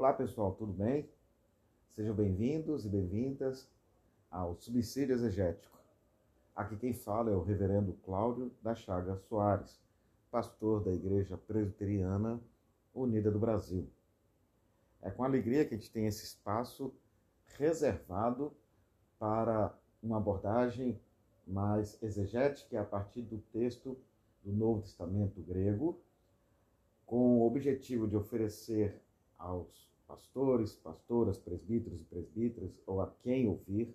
Olá 0.00 0.14
pessoal, 0.14 0.54
tudo 0.54 0.72
bem? 0.72 1.06
Sejam 1.90 2.14
bem-vindos 2.14 2.86
e 2.86 2.88
bem-vindas 2.88 3.68
ao 4.30 4.56
Subsídio 4.56 5.14
Exegético. 5.14 5.76
Aqui 6.56 6.74
quem 6.78 6.94
fala 6.94 7.30
é 7.30 7.34
o 7.34 7.42
Reverendo 7.42 7.92
Cláudio 8.02 8.50
da 8.62 8.74
Chaga 8.74 9.18
Soares, 9.28 9.78
pastor 10.30 10.82
da 10.82 10.90
Igreja 10.90 11.36
Presbiteriana 11.36 12.40
Unida 12.94 13.30
do 13.30 13.38
Brasil. 13.38 13.90
É 15.02 15.10
com 15.10 15.22
alegria 15.22 15.66
que 15.66 15.74
a 15.74 15.76
gente 15.76 15.92
tem 15.92 16.06
esse 16.06 16.24
espaço 16.24 16.94
reservado 17.58 18.56
para 19.18 19.78
uma 20.02 20.16
abordagem 20.16 20.98
mais 21.46 22.02
exegética 22.02 22.80
a 22.80 22.84
partir 22.86 23.20
do 23.20 23.36
texto 23.52 23.98
do 24.42 24.50
Novo 24.50 24.80
Testamento 24.80 25.42
grego, 25.42 26.00
com 27.04 27.38
o 27.38 27.46
objetivo 27.46 28.08
de 28.08 28.16
oferecer 28.16 28.98
aos 29.36 29.89
pastores, 30.10 30.74
pastoras, 30.74 31.38
presbíteros 31.38 32.00
e 32.00 32.04
presbíteras, 32.04 32.82
ou 32.84 33.00
a 33.00 33.06
quem 33.22 33.46
ouvir, 33.46 33.94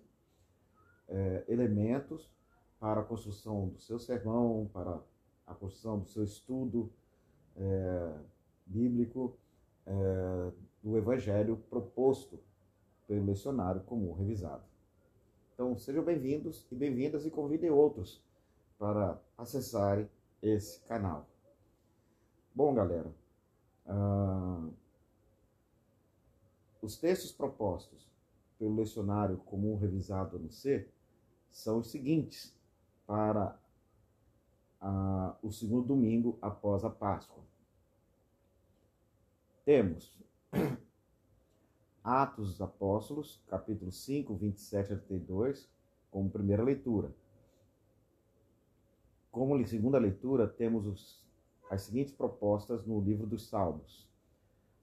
é, 1.08 1.44
elementos 1.46 2.30
para 2.80 3.02
a 3.02 3.04
construção 3.04 3.68
do 3.68 3.78
seu 3.78 3.98
sermão, 3.98 4.68
para 4.72 4.98
a 5.46 5.54
construção 5.54 6.00
do 6.00 6.06
seu 6.06 6.24
estudo 6.24 6.90
é, 7.54 8.18
bíblico, 8.64 9.36
é, 9.86 10.52
do 10.82 10.96
evangelho 10.96 11.58
proposto 11.68 12.40
pelo 13.06 13.26
lecionário 13.26 13.82
comum 13.82 14.14
revisado. 14.14 14.64
Então, 15.52 15.76
sejam 15.78 16.02
bem-vindos 16.02 16.66
e 16.70 16.74
bem-vindas 16.74 17.26
e 17.26 17.30
convidem 17.30 17.70
outros 17.70 18.22
para 18.78 19.20
acessarem 19.36 20.08
esse 20.42 20.80
canal. 20.84 21.28
Bom, 22.54 22.74
galera, 22.74 23.14
uh, 23.86 24.72
os 26.86 26.96
textos 26.96 27.32
propostos 27.32 28.08
pelo 28.56 28.76
lecionário 28.76 29.38
comum 29.38 29.76
revisado 29.76 30.38
no 30.38 30.52
C 30.52 30.88
são 31.50 31.80
os 31.80 31.90
seguintes 31.90 32.54
para 33.04 33.58
uh, 34.80 35.34
o 35.42 35.50
segundo 35.50 35.88
domingo 35.88 36.38
após 36.40 36.84
a 36.84 36.90
Páscoa. 36.90 37.42
Temos 39.64 40.16
Atos 42.04 42.50
dos 42.50 42.60
Apóstolos, 42.60 43.42
capítulo 43.48 43.90
5, 43.90 44.32
27 44.36 44.92
a 44.92 44.96
32, 44.96 45.68
como 46.08 46.30
primeira 46.30 46.62
leitura. 46.62 47.12
Como 49.32 49.66
segunda 49.66 49.98
leitura, 49.98 50.46
temos 50.46 50.86
os, 50.86 51.20
as 51.68 51.82
seguintes 51.82 52.14
propostas 52.14 52.86
no 52.86 53.00
livro 53.00 53.26
dos 53.26 53.48
Salmos: 53.48 54.06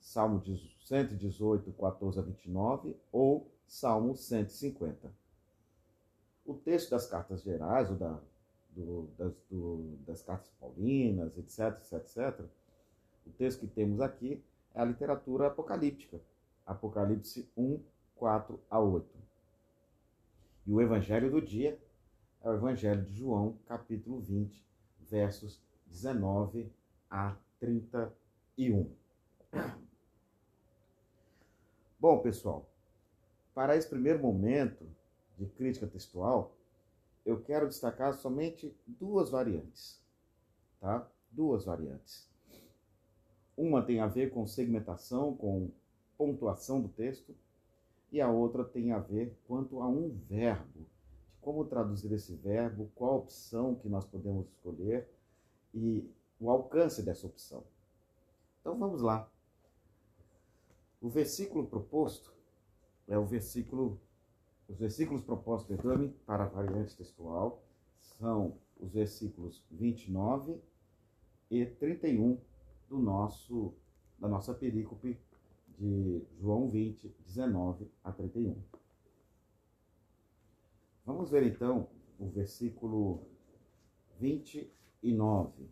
Salmo 0.04 0.44
118, 0.86 1.72
14 1.72 2.20
a 2.20 2.22
29 2.22 2.96
ou 3.10 3.50
Salmo 3.66 4.16
150. 4.16 5.10
O 6.46 6.54
texto 6.56 6.90
das 6.92 7.08
cartas 7.08 7.42
gerais, 7.42 7.90
ou 7.90 7.96
da, 7.96 8.20
do, 8.70 9.10
das, 9.18 9.34
do, 9.50 9.98
das 10.06 10.22
cartas 10.22 10.52
paulinas, 10.60 11.38
etc, 11.38 11.80
etc, 11.80 11.94
etc, 11.94 12.46
o 13.26 13.30
texto 13.32 13.62
que 13.62 13.68
temos 13.68 14.02
aqui 14.02 14.44
é 14.76 14.82
a 14.82 14.86
literatura 14.86 15.48
apocalíptica 15.48 16.20
Apocalipse 16.66 17.50
1, 17.58 17.82
4 18.16 18.60
a 18.70 18.80
8. 18.80 19.08
E 20.66 20.72
o 20.72 20.82
evangelho 20.82 21.32
do 21.32 21.42
dia 21.42 21.80
é 22.42 22.50
o 22.50 22.54
evangelho 22.54 23.04
de 23.04 23.14
João, 23.14 23.58
capítulo 23.66 24.20
20, 24.20 24.66
versos 25.02 25.62
19 25.88 26.72
a 27.10 27.36
31. 27.60 28.90
Bom, 32.04 32.20
pessoal, 32.20 32.70
para 33.56 33.78
esse 33.78 33.88
primeiro 33.88 34.20
momento 34.20 34.86
de 35.38 35.46
crítica 35.46 35.88
textual, 35.88 36.54
eu 37.26 37.42
quero 37.42 37.70
destacar 37.70 38.14
somente 38.14 38.76
duas 38.86 39.30
variantes, 39.30 40.02
tá? 40.82 41.10
Duas 41.32 41.64
variantes. 41.64 42.30
Uma 43.56 43.82
tem 43.82 44.02
a 44.02 44.08
ver 44.08 44.34
com 44.34 44.46
segmentação, 44.46 45.34
com 45.34 45.72
pontuação 46.18 46.82
do 46.82 46.90
texto, 46.90 47.34
e 48.12 48.20
a 48.20 48.30
outra 48.30 48.66
tem 48.66 48.92
a 48.92 49.00
ver 49.00 49.40
quanto 49.48 49.82
a 49.82 49.88
um 49.88 50.10
verbo, 50.28 50.82
de 50.82 50.86
como 51.40 51.64
traduzir 51.64 52.12
esse 52.12 52.36
verbo, 52.36 52.92
qual 52.96 53.20
opção 53.20 53.76
que 53.76 53.88
nós 53.88 54.04
podemos 54.04 54.46
escolher 54.50 55.08
e 55.74 56.06
o 56.38 56.52
alcance 56.52 57.02
dessa 57.02 57.26
opção. 57.26 57.64
Então 58.60 58.78
vamos 58.78 59.02
lá. 59.02 59.33
O 61.04 61.10
versículo 61.10 61.68
proposto 61.68 62.34
é 63.10 63.18
o 63.18 63.26
versículo, 63.26 64.00
os 64.70 64.80
versículos 64.80 65.22
propostos, 65.22 65.76
para 66.26 66.46
a 66.46 66.48
variante 66.48 66.96
textual 66.96 67.62
são 68.00 68.58
os 68.80 68.94
versículos 68.94 69.62
29 69.70 70.62
e 71.52 71.66
31 71.66 72.40
do 72.88 73.00
nosso 73.00 73.74
da 74.18 74.30
nossa 74.30 74.54
perícope 74.54 75.20
de 75.78 76.26
João 76.40 76.70
20, 76.70 77.10
19 77.26 77.92
a 78.02 78.10
31. 78.10 78.56
Vamos 81.06 81.30
ver 81.30 81.44
então 81.44 81.90
o 82.18 82.30
versículo 82.30 83.28
29. 84.22 85.70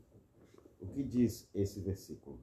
O 0.82 0.88
que 0.88 1.02
diz 1.02 1.50
esse 1.56 1.80
versículo? 1.80 2.38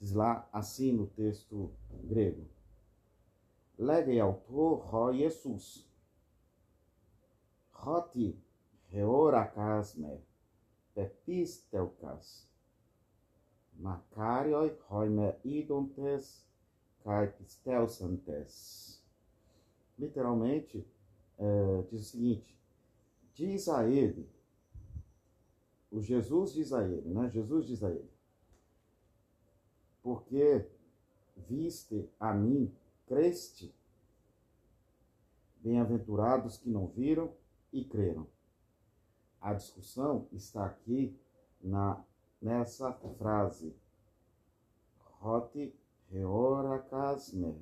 Diz 0.00 0.12
lá 0.12 0.48
assim 0.52 0.92
no 0.92 1.06
texto 1.06 1.72
grego: 2.04 2.46
Lege 3.78 4.20
autor 4.20 4.94
ho 4.94 5.12
Jesus. 5.12 5.86
Hoti 7.72 8.38
reoracas 8.88 9.94
me 9.96 10.20
pepistelcas. 10.94 12.46
Macarioi 13.78 14.76
roime 14.88 15.34
idontes 15.44 16.46
kai 17.02 17.28
pistelsantes. 17.28 19.02
Literalmente, 19.98 20.86
é, 21.38 21.82
diz 21.90 22.00
o 22.00 22.04
seguinte: 22.04 22.58
diz 23.34 23.68
a 23.68 23.88
ele, 23.88 24.28
o 25.90 26.02
Jesus 26.02 26.52
diz 26.52 26.72
a 26.72 26.86
ele, 26.86 27.08
né? 27.14 27.30
Jesus 27.30 27.66
diz 27.66 27.82
a 27.82 27.90
ele 27.90 28.15
porque 30.06 30.64
viste 31.48 32.08
a 32.20 32.32
mim, 32.32 32.72
creste, 33.08 33.74
bem-aventurados 35.56 36.58
que 36.58 36.70
não 36.70 36.86
viram 36.86 37.34
e 37.72 37.84
creram. 37.84 38.28
A 39.40 39.52
discussão 39.52 40.28
está 40.30 40.64
aqui 40.64 41.18
na 41.60 42.04
nessa 42.40 42.92
frase. 43.18 43.74
Roti 45.18 45.74
reorakas 46.08 47.32
me 47.32 47.60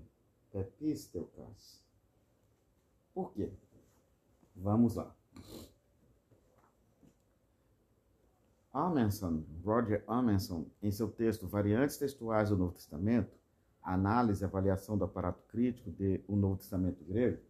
pepisteukas. 0.52 1.82
Por 3.14 3.32
quê? 3.32 3.50
Vamos 4.54 4.96
lá. 4.96 5.16
Amundsen, 8.74 9.46
Roger 9.64 10.02
Amundsen, 10.08 10.66
em 10.82 10.90
seu 10.90 11.08
texto 11.08 11.46
Variantes 11.46 11.96
Textuais 11.96 12.50
do 12.50 12.56
Novo 12.56 12.72
Testamento, 12.72 13.38
Análise 13.80 14.42
e 14.42 14.44
Avaliação 14.44 14.98
do 14.98 15.04
Aparato 15.04 15.40
Crítico 15.46 15.92
de 15.92 16.24
O 16.26 16.34
Novo 16.34 16.56
Testamento 16.56 17.04
Grego, 17.04 17.40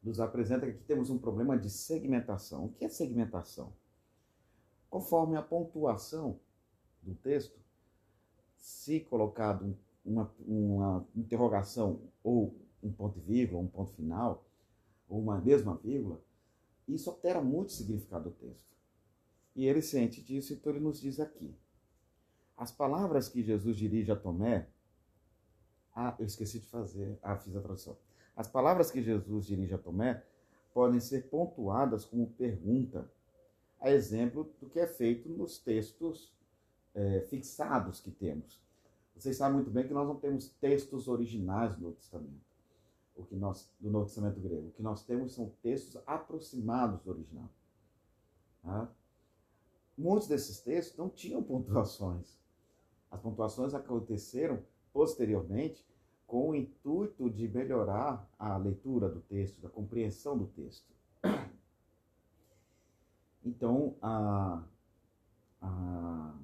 nos 0.00 0.20
apresenta 0.20 0.66
que 0.66 0.72
aqui 0.72 0.84
temos 0.84 1.10
um 1.10 1.18
problema 1.18 1.58
de 1.58 1.68
segmentação. 1.68 2.66
O 2.66 2.68
que 2.68 2.84
é 2.84 2.88
segmentação? 2.88 3.72
Conforme 4.88 5.36
a 5.36 5.42
pontuação 5.42 6.38
do 7.02 7.16
texto, 7.16 7.58
se 8.56 9.00
colocado 9.00 9.76
uma, 10.04 10.32
uma 10.46 11.04
interrogação 11.16 12.00
ou 12.22 12.54
um 12.80 12.92
ponto 12.92 13.18
e 13.18 13.22
vírgula, 13.22 13.60
um 13.60 13.68
ponto 13.68 13.92
final, 13.94 14.44
ou 15.08 15.20
uma 15.20 15.40
mesma 15.40 15.76
vírgula, 15.76 16.20
isso 16.86 17.10
altera 17.10 17.42
muito 17.42 17.70
o 17.70 17.72
significado 17.72 18.30
do 18.30 18.36
texto. 18.36 18.72
E 19.54 19.66
ele 19.66 19.82
sente 19.82 20.22
disso, 20.22 20.54
então 20.54 20.72
ele 20.72 20.80
nos 20.80 21.00
diz 21.00 21.20
aqui. 21.20 21.54
As 22.56 22.70
palavras 22.70 23.28
que 23.28 23.42
Jesus 23.42 23.76
dirige 23.76 24.10
a 24.10 24.16
Tomé. 24.16 24.68
Ah, 25.94 26.14
eu 26.18 26.24
esqueci 26.24 26.60
de 26.60 26.66
fazer. 26.66 27.18
Ah, 27.22 27.36
fiz 27.36 27.54
a 27.54 27.60
tradução. 27.60 27.96
As 28.36 28.48
palavras 28.48 28.90
que 28.90 29.02
Jesus 29.02 29.46
dirige 29.46 29.74
a 29.74 29.78
Tomé 29.78 30.22
podem 30.72 31.00
ser 31.00 31.28
pontuadas 31.28 32.04
como 32.04 32.26
pergunta 32.30 33.10
a 33.80 33.90
exemplo 33.90 34.50
do 34.60 34.70
que 34.70 34.78
é 34.78 34.86
feito 34.86 35.28
nos 35.28 35.58
textos 35.58 36.32
é, 36.94 37.20
fixados 37.22 38.00
que 38.00 38.10
temos. 38.10 38.60
Vocês 39.14 39.36
sabem 39.36 39.54
muito 39.54 39.70
bem 39.70 39.86
que 39.86 39.92
nós 39.92 40.06
não 40.06 40.16
temos 40.16 40.48
textos 40.48 41.08
originais 41.08 41.74
do 41.76 41.82
Novo 41.82 41.96
Testamento, 41.96 42.40
o 43.14 43.24
que 43.24 43.36
nós, 43.36 43.70
do 43.78 43.90
Novo 43.90 44.06
Testamento 44.06 44.40
grego. 44.40 44.68
O 44.68 44.72
que 44.72 44.82
nós 44.82 45.04
temos 45.04 45.34
são 45.34 45.52
textos 45.62 46.00
aproximados 46.06 47.00
do 47.02 47.10
original. 47.10 47.48
Tá? 48.62 48.90
Muitos 49.96 50.28
desses 50.28 50.60
textos 50.60 50.96
não 50.96 51.08
tinham 51.08 51.42
pontuações. 51.44 52.40
As 53.10 53.20
pontuações 53.20 53.74
aconteceram 53.74 54.62
posteriormente 54.92 55.86
com 56.26 56.50
o 56.50 56.54
intuito 56.54 57.28
de 57.28 57.46
melhorar 57.46 58.26
a 58.38 58.56
leitura 58.56 59.08
do 59.08 59.20
texto, 59.20 59.60
da 59.60 59.68
compreensão 59.68 60.36
do 60.36 60.46
texto. 60.46 60.92
Então, 63.44 63.96
a, 64.00 64.62
a, 65.60 66.38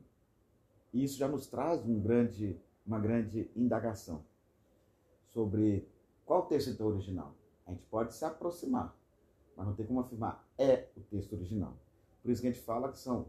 isso 0.92 1.16
já 1.16 1.28
nos 1.28 1.46
traz 1.46 1.86
um 1.86 2.00
grande, 2.00 2.60
uma 2.84 2.98
grande 2.98 3.48
indagação 3.54 4.24
sobre 5.28 5.88
qual 6.26 6.46
texto 6.46 6.70
então 6.70 6.88
original. 6.88 7.36
A 7.66 7.70
gente 7.70 7.84
pode 7.84 8.14
se 8.14 8.24
aproximar, 8.24 8.96
mas 9.56 9.64
não 9.64 9.76
tem 9.76 9.86
como 9.86 10.00
afirmar 10.00 10.44
é 10.58 10.88
o 10.96 11.00
texto 11.02 11.34
original. 11.34 11.76
Por 12.20 12.32
isso 12.32 12.42
que 12.42 12.48
a 12.48 12.52
gente 12.52 12.64
fala 12.64 12.90
que 12.90 12.98
são 12.98 13.28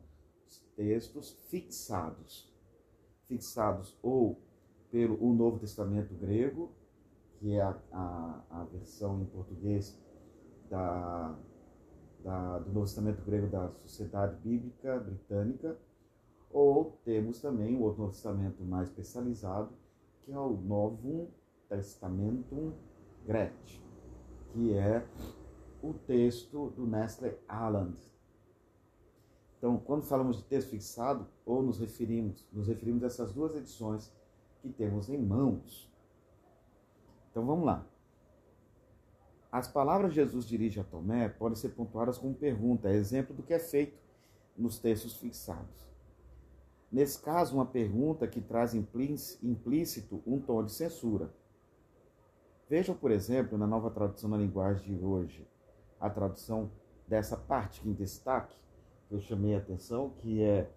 textos 0.76 1.32
fixados. 1.50 2.52
Fixados 3.28 3.98
ou 4.02 4.42
pelo 4.92 5.24
o 5.24 5.34
Novo 5.34 5.60
Testamento 5.60 6.14
grego, 6.16 6.72
que 7.38 7.54
é 7.54 7.62
a, 7.62 7.78
a, 7.92 8.44
a 8.50 8.64
versão 8.66 9.22
em 9.22 9.26
português 9.26 9.98
da, 10.70 11.38
da, 12.24 12.60
do 12.60 12.72
Novo 12.72 12.86
Testamento 12.86 13.22
grego 13.24 13.48
da 13.48 13.70
Sociedade 13.86 14.36
Bíblica 14.42 15.00
Britânica, 15.00 15.78
ou 16.52 17.00
temos 17.06 17.40
também 17.40 17.76
o 17.76 17.82
Outro 17.82 18.02
Novo 18.02 18.14
Testamento 18.14 18.64
mais 18.64 18.90
especializado, 18.90 19.70
que 20.22 20.32
é 20.32 20.38
o 20.38 20.58
Novum 20.58 21.28
Testamentum 21.70 22.74
Gret, 23.26 23.54
que 24.52 24.74
é 24.74 25.06
o 25.82 25.94
texto 25.94 26.72
do 26.72 26.86
Nestle 26.86 27.38
Aland. 27.48 27.98
Então, 29.60 29.78
quando 29.78 30.04
falamos 30.04 30.38
de 30.38 30.44
texto 30.46 30.70
fixado, 30.70 31.28
ou 31.46 31.62
nos 31.62 31.80
referimos, 31.80 32.48
nos 32.52 32.68
referimos 32.68 33.04
a 33.04 33.08
essas 33.08 33.34
duas 33.34 33.54
edições 33.56 34.12
que 34.62 34.70
temos 34.70 35.10
em 35.10 35.18
mãos. 35.18 35.92
Então 37.30 37.46
vamos 37.46 37.66
lá. 37.66 37.86
As 39.52 39.68
palavras 39.68 40.12
que 40.12 40.16
Jesus 40.16 40.46
dirige 40.46 40.80
a 40.80 40.84
Tomé 40.84 41.28
podem 41.28 41.56
ser 41.56 41.70
pontuadas 41.70 42.18
como 42.18 42.34
pergunta, 42.34 42.90
é 42.90 42.94
exemplo 42.94 43.36
do 43.36 43.44
que 43.44 43.54
é 43.54 43.60
feito 43.60 44.00
nos 44.58 44.80
textos 44.80 45.16
fixados. 45.16 45.90
Nesse 46.92 47.20
caso, 47.22 47.56
uma 47.56 47.66
pergunta 47.66 48.28
que 48.28 48.42
traz 48.42 48.74
implícito 48.74 50.24
um 50.26 50.40
tom 50.40 50.64
de 50.64 50.72
censura. 50.72 51.34
Vejam, 52.70 52.96
por 52.96 53.12
exemplo, 53.12 53.58
na 53.58 53.68
nova 53.68 53.92
tradução 53.92 54.30
na 54.30 54.38
linguagem 54.38 54.96
de 54.96 55.04
hoje, 55.04 55.48
a 56.00 56.10
tradução 56.10 56.72
dessa 57.08 57.36
parte 57.36 57.82
que 57.82 57.90
em 57.90 57.94
destaque, 57.94 58.56
que 58.56 58.69
eu 59.10 59.20
chamei 59.20 59.56
a 59.56 59.58
atenção, 59.58 60.12
que 60.22 60.42
é 60.42 60.70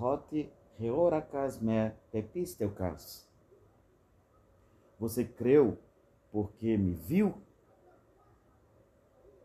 Hot 0.00 0.52
Reoracas 0.78 1.60
me 1.60 1.92
episteucas. 2.12 3.28
Você 4.98 5.24
creu 5.24 5.78
porque 6.30 6.76
me 6.76 6.94
viu? 6.94 7.34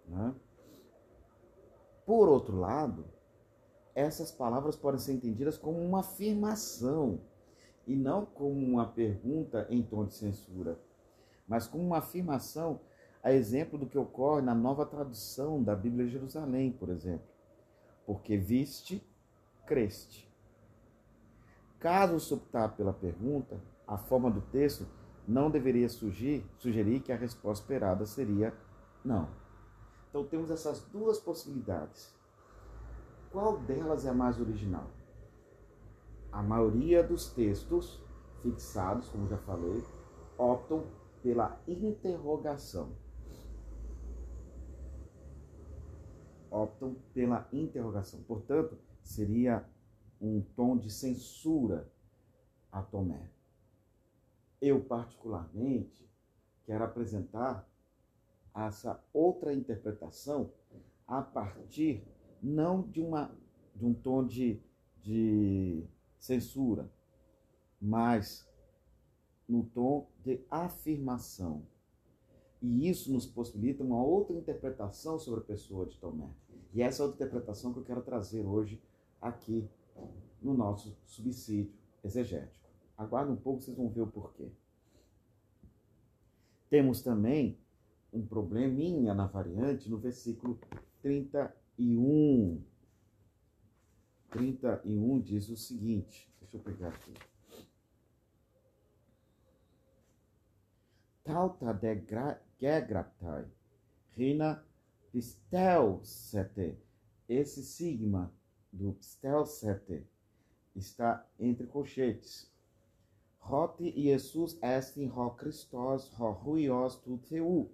Né? 0.08 0.34
Por 2.06 2.28
outro 2.28 2.60
lado, 2.60 3.06
essas 3.96 4.32
palavras 4.32 4.76
podem 4.76 5.00
ser 5.00 5.14
entendidas 5.14 5.58
como 5.58 5.80
uma 5.80 6.02
afirmação 6.02 7.20
e 7.88 7.96
não 7.96 8.26
como 8.26 8.66
uma 8.66 8.88
pergunta 8.88 9.68
em 9.70 9.82
tom 9.82 10.06
de 10.06 10.14
censura, 10.14 10.80
mas 11.48 11.68
como 11.68 11.84
uma 11.84 11.98
afirmação 11.98 12.80
a 13.22 13.32
exemplo 13.32 13.78
do 13.78 13.86
que 13.86 13.98
ocorre 13.98 14.42
na 14.42 14.54
nova 14.54 14.86
tradução 14.86 15.64
da 15.64 15.76
Bíblia 15.76 16.06
de 16.06 16.12
Jerusalém, 16.12 16.72
por 16.72 16.90
exemplo. 16.90 17.33
Porque 18.06 18.38
viste, 18.38 19.06
creste. 19.66 20.32
Caso 21.80 22.36
optar 22.36 22.70
pela 22.76 22.94
pergunta, 22.94 23.62
a 23.88 23.98
forma 23.98 24.32
do 24.32 24.42
texto 24.42 24.86
não 25.28 25.50
deveria 25.50 25.90
surgir, 25.90 26.46
sugerir 26.58 27.02
que 27.02 27.12
a 27.12 27.18
resposta 27.18 27.64
esperada 27.64 28.06
seria 28.06 28.54
não. 29.04 29.30
Então 30.10 30.26
temos 30.26 30.52
essas 30.52 30.82
duas 30.86 31.20
possibilidades. 31.20 32.14
Qual 33.32 33.58
delas 33.58 34.06
é 34.06 34.10
a 34.10 34.14
mais 34.14 34.40
original? 34.40 34.88
A 36.32 36.42
maioria 36.42 37.04
dos 37.04 37.30
textos 37.32 38.02
fixados, 38.42 39.10
como 39.10 39.28
já 39.28 39.38
falei, 39.40 39.84
optam 40.38 40.86
pela 41.22 41.60
interrogação. 41.68 42.92
Optam 46.54 46.96
pela 47.16 47.48
interrogação. 47.52 48.22
Portanto, 48.24 48.78
seria 49.02 49.66
um 50.22 50.40
tom 50.56 50.78
de 50.78 50.92
censura 50.92 51.92
a 52.72 52.84
Tomé. 52.84 53.28
Eu, 54.62 54.80
particularmente, 54.84 56.08
quero 56.64 56.84
apresentar 56.84 57.68
essa 58.56 59.04
outra 59.12 59.52
interpretação 59.52 60.52
a 61.08 61.24
partir 61.24 62.08
não 62.42 62.84
de, 62.84 63.02
uma, 63.02 63.36
de 63.76 63.86
um 63.86 63.94
tom 63.94 64.24
de, 64.24 64.62
de 65.02 65.84
censura, 66.20 66.88
mas 67.82 68.48
no 69.50 69.64
tom 69.64 70.08
de 70.24 70.40
afirmação. 70.50 71.66
E 72.64 72.88
isso 72.88 73.12
nos 73.12 73.26
possibilita 73.26 73.84
uma 73.84 74.02
outra 74.02 74.38
interpretação 74.38 75.20
sobre 75.20 75.42
a 75.42 75.44
pessoa 75.44 75.86
de 75.86 75.98
Tomé. 75.98 76.30
E 76.74 76.82
essa 76.82 77.04
é 77.04 77.06
outra 77.06 77.26
interpretação 77.26 77.74
que 77.74 77.80
eu 77.80 77.84
quero 77.84 78.02
trazer 78.02 78.46
hoje 78.46 78.82
aqui 79.22 79.70
no 80.42 80.54
nosso 80.54 80.98
subsídio 81.06 81.74
exegético. 82.02 82.66
Aguarde 82.98 83.34
um 83.34 83.36
pouco, 83.36 83.62
vocês 83.62 83.76
vão 83.76 83.90
ver 83.90 84.00
o 84.02 84.08
porquê. 84.08 84.50
Temos 86.70 87.02
também 87.02 87.60
um 88.14 88.26
probleminha 88.26 89.14
na 89.14 89.28
variante 89.28 89.90
no 89.90 89.98
versículo 89.98 90.58
31. 91.02 92.64
31 94.32 95.20
diz 95.20 95.50
o 95.50 95.58
seguinte, 95.58 96.34
deixa 96.40 96.56
eu 96.56 96.62
pegar 96.62 96.90
aqui. 96.90 97.14
Tauta 101.24 101.74
de 101.74 101.96
gegraptai, 102.64 103.46
rina 104.16 104.64
pistel 105.12 106.00
sete. 106.04 106.78
Esse 107.28 107.62
sigma 107.62 108.32
do 108.72 108.94
pistel 108.94 109.46
sete 109.46 110.08
está 110.74 111.28
entre 111.38 111.68
colchetes. 111.68 112.50
Roti 113.40 113.92
Jesus 113.92 114.58
est 114.62 114.96
in 114.96 115.10
ho 115.10 115.32
Christos 115.32 116.10
ho 116.18 116.32
huios 116.32 116.96
tu 117.04 117.18
teu, 117.28 117.70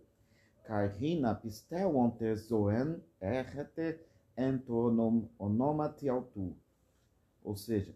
kai 0.66 0.90
hina 0.98 1.36
pistelonte 1.36 2.36
zoen 2.36 2.98
errete 3.22 4.00
entonom 4.36 5.30
onomati 5.38 6.10
autu. 6.10 6.56
Ou 7.44 7.56
seja, 7.56 7.94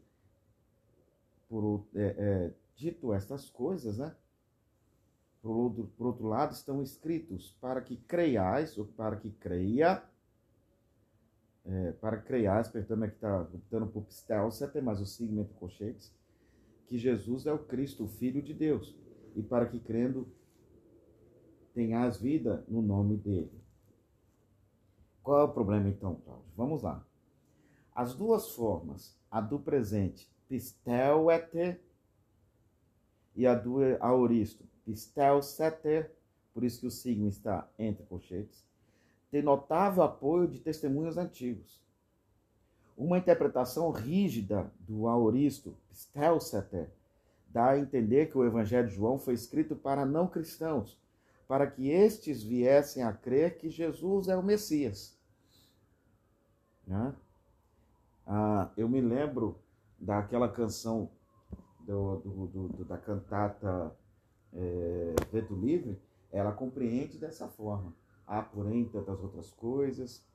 por, 1.49 1.87
é, 1.95 2.15
é, 2.17 2.53
dito 2.75 3.11
estas 3.11 3.49
coisas, 3.49 3.97
né? 3.97 4.15
Por 5.43 5.51
outro, 5.51 5.91
por 5.97 6.07
outro 6.07 6.25
lado, 6.25 6.53
estão 6.53 6.81
escritos 6.81 7.55
para 7.59 7.81
que 7.81 7.97
creiais, 7.97 8.77
ou 8.77 8.85
para 8.85 9.17
que 9.17 9.29
creia, 9.29 10.01
é, 11.65 11.91
para 11.91 12.15
creiais, 12.17 12.69
perdão, 12.69 13.03
aqui 13.03 13.15
está 13.15 13.41
optando 13.41 13.87
por 13.87 14.03
pistel, 14.03 14.49
tem 14.71 14.81
mais 14.81 15.01
o 15.01 15.05
signo 15.05 15.41
entre 15.41 15.53
colchetes, 15.55 16.15
que 16.87 16.97
Jesus 16.97 17.45
é 17.45 17.51
o 17.51 17.59
Cristo, 17.59 18.05
o 18.05 18.07
Filho 18.07 18.41
de 18.41 18.53
Deus, 18.53 18.95
e 19.35 19.43
para 19.43 19.65
que 19.65 19.79
crendo 19.81 20.25
tenhas 21.73 22.17
vida 22.17 22.63
no 22.69 22.81
nome 22.81 23.17
dele. 23.17 23.61
Qual 25.21 25.41
é 25.41 25.43
o 25.43 25.53
problema 25.53 25.89
então, 25.89 26.15
Cláudio? 26.23 26.45
Vamos 26.55 26.83
lá. 26.83 27.05
As 27.93 28.15
duas 28.15 28.51
formas, 28.51 29.19
a 29.29 29.41
do 29.41 29.59
presente, 29.59 30.31
pistelete, 30.47 31.81
e 33.35 33.47
a 33.47 33.55
do 33.55 33.79
aoristo, 33.99 34.63
pistelseter, 34.85 36.11
por 36.53 36.63
isso 36.63 36.81
que 36.81 36.87
o 36.87 36.91
signo 36.91 37.27
está 37.27 37.67
entre 37.77 38.03
colchetes, 38.05 38.63
tem 39.31 39.41
notável 39.41 40.03
apoio 40.03 40.47
de 40.47 40.59
testemunhos 40.59 41.17
antigos. 41.17 41.81
Uma 42.95 43.17
interpretação 43.17 43.89
rígida 43.89 44.71
do 44.79 45.07
aoristo, 45.07 45.75
Stelseter, 45.91 46.89
dá 47.49 47.69
a 47.69 47.79
entender 47.79 48.31
que 48.31 48.37
o 48.37 48.45
Evangelho 48.45 48.87
de 48.87 48.95
João 48.95 49.17
foi 49.17 49.33
escrito 49.33 49.75
para 49.75 50.05
não 50.05 50.27
cristãos, 50.27 50.99
para 51.47 51.65
que 51.65 51.89
estes 51.89 52.43
viessem 52.43 53.03
a 53.03 53.11
crer 53.11 53.57
que 53.57 53.69
Jesus 53.69 54.27
é 54.27 54.37
o 54.37 54.43
Messias. 54.43 55.17
Né? 56.85 57.13
Ah, 58.25 58.69
eu 58.77 58.87
me 58.87 59.01
lembro 59.01 59.57
daquela 59.99 60.47
canção 60.47 61.09
do, 61.79 62.17
do, 62.17 62.47
do, 62.47 62.85
da 62.85 62.97
cantata 62.97 63.95
é, 64.55 65.15
Vento 65.31 65.55
Livre, 65.55 65.99
ela 66.31 66.51
compreende 66.51 67.17
dessa 67.17 67.47
forma. 67.47 67.93
Há, 68.25 68.41
porém, 68.41 68.85
tantas 68.85 69.19
outras 69.21 69.51
coisas 69.51 70.25